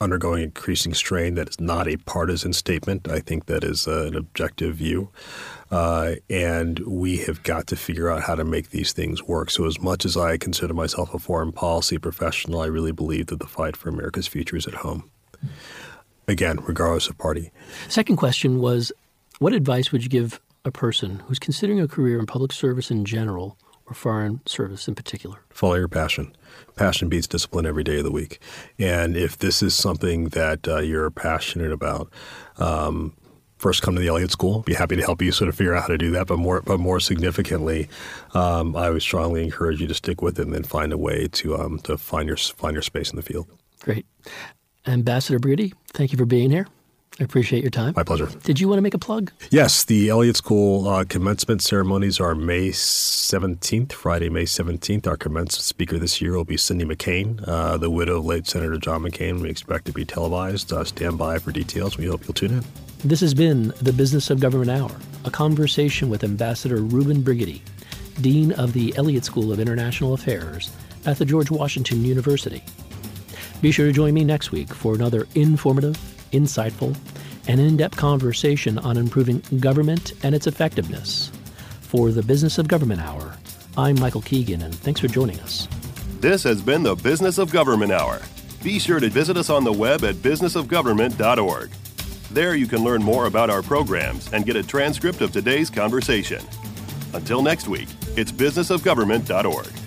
[0.00, 1.34] undergoing increasing strain.
[1.34, 3.08] That is not a partisan statement.
[3.08, 5.10] I think that is an objective view,
[5.70, 9.50] uh, and we have got to figure out how to make these things work.
[9.50, 13.40] So, as much as I consider myself a foreign policy professional, I really believe that
[13.40, 15.10] the fight for America's future is at home.
[16.26, 17.50] Again, regardless of party.
[17.88, 18.92] Second question was,
[19.40, 23.04] what advice would you give a person who's considering a career in public service in
[23.04, 25.38] general or foreign service in particular?
[25.50, 26.34] Follow your passion.
[26.76, 28.40] Passion beats discipline every day of the week.
[28.78, 32.10] And if this is something that uh, you're passionate about,
[32.56, 33.14] um,
[33.58, 34.60] first come to the Elliott School.
[34.60, 36.26] Be happy to help you sort of figure out how to do that.
[36.26, 37.88] But more, but more significantly,
[38.34, 41.28] um, I would strongly encourage you to stick with it and then find a way
[41.28, 43.46] to um, to find your find your space in the field.
[43.80, 44.06] Great,
[44.86, 46.66] Ambassador Brigety, thank you for being here.
[47.20, 47.94] I appreciate your time.
[47.96, 48.28] My pleasure.
[48.42, 49.30] Did you want to make a plug?
[49.50, 55.06] Yes, the Elliott School uh, commencement ceremonies are May 17th, Friday, May 17th.
[55.06, 58.78] Our commencement speaker this year will be Cindy McCain, uh, the widow of late Senator
[58.78, 59.40] John McCain.
[59.40, 60.72] We expect to be televised.
[60.72, 61.96] Uh, stand by for details.
[61.96, 62.64] We hope you'll tune in.
[63.04, 64.90] This has been the Business of Government Hour,
[65.24, 67.60] a conversation with Ambassador Reuben Brigety,
[68.22, 70.72] Dean of the Elliott School of International Affairs
[71.06, 72.64] at the George Washington University.
[73.62, 75.96] Be sure to join me next week for another informative
[76.34, 76.96] insightful,
[77.48, 81.30] and in depth conversation on improving government and its effectiveness.
[81.80, 83.36] For the Business of Government Hour,
[83.76, 85.66] I'm Michael Keegan, and thanks for joining us.
[86.20, 88.20] This has been the Business of Government Hour.
[88.62, 91.70] Be sure to visit us on the web at businessofgovernment.org.
[92.30, 96.40] There you can learn more about our programs and get a transcript of today's conversation.
[97.12, 99.83] Until next week, it's businessofgovernment.org.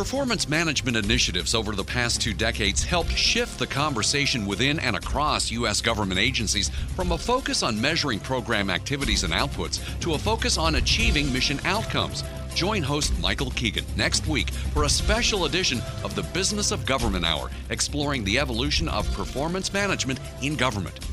[0.00, 5.50] Performance management initiatives over the past two decades helped shift the conversation within and across
[5.50, 5.82] U.S.
[5.82, 10.76] government agencies from a focus on measuring program activities and outputs to a focus on
[10.76, 12.24] achieving mission outcomes.
[12.54, 17.26] Join host Michael Keegan next week for a special edition of the Business of Government
[17.26, 21.09] Hour, exploring the evolution of performance management in government.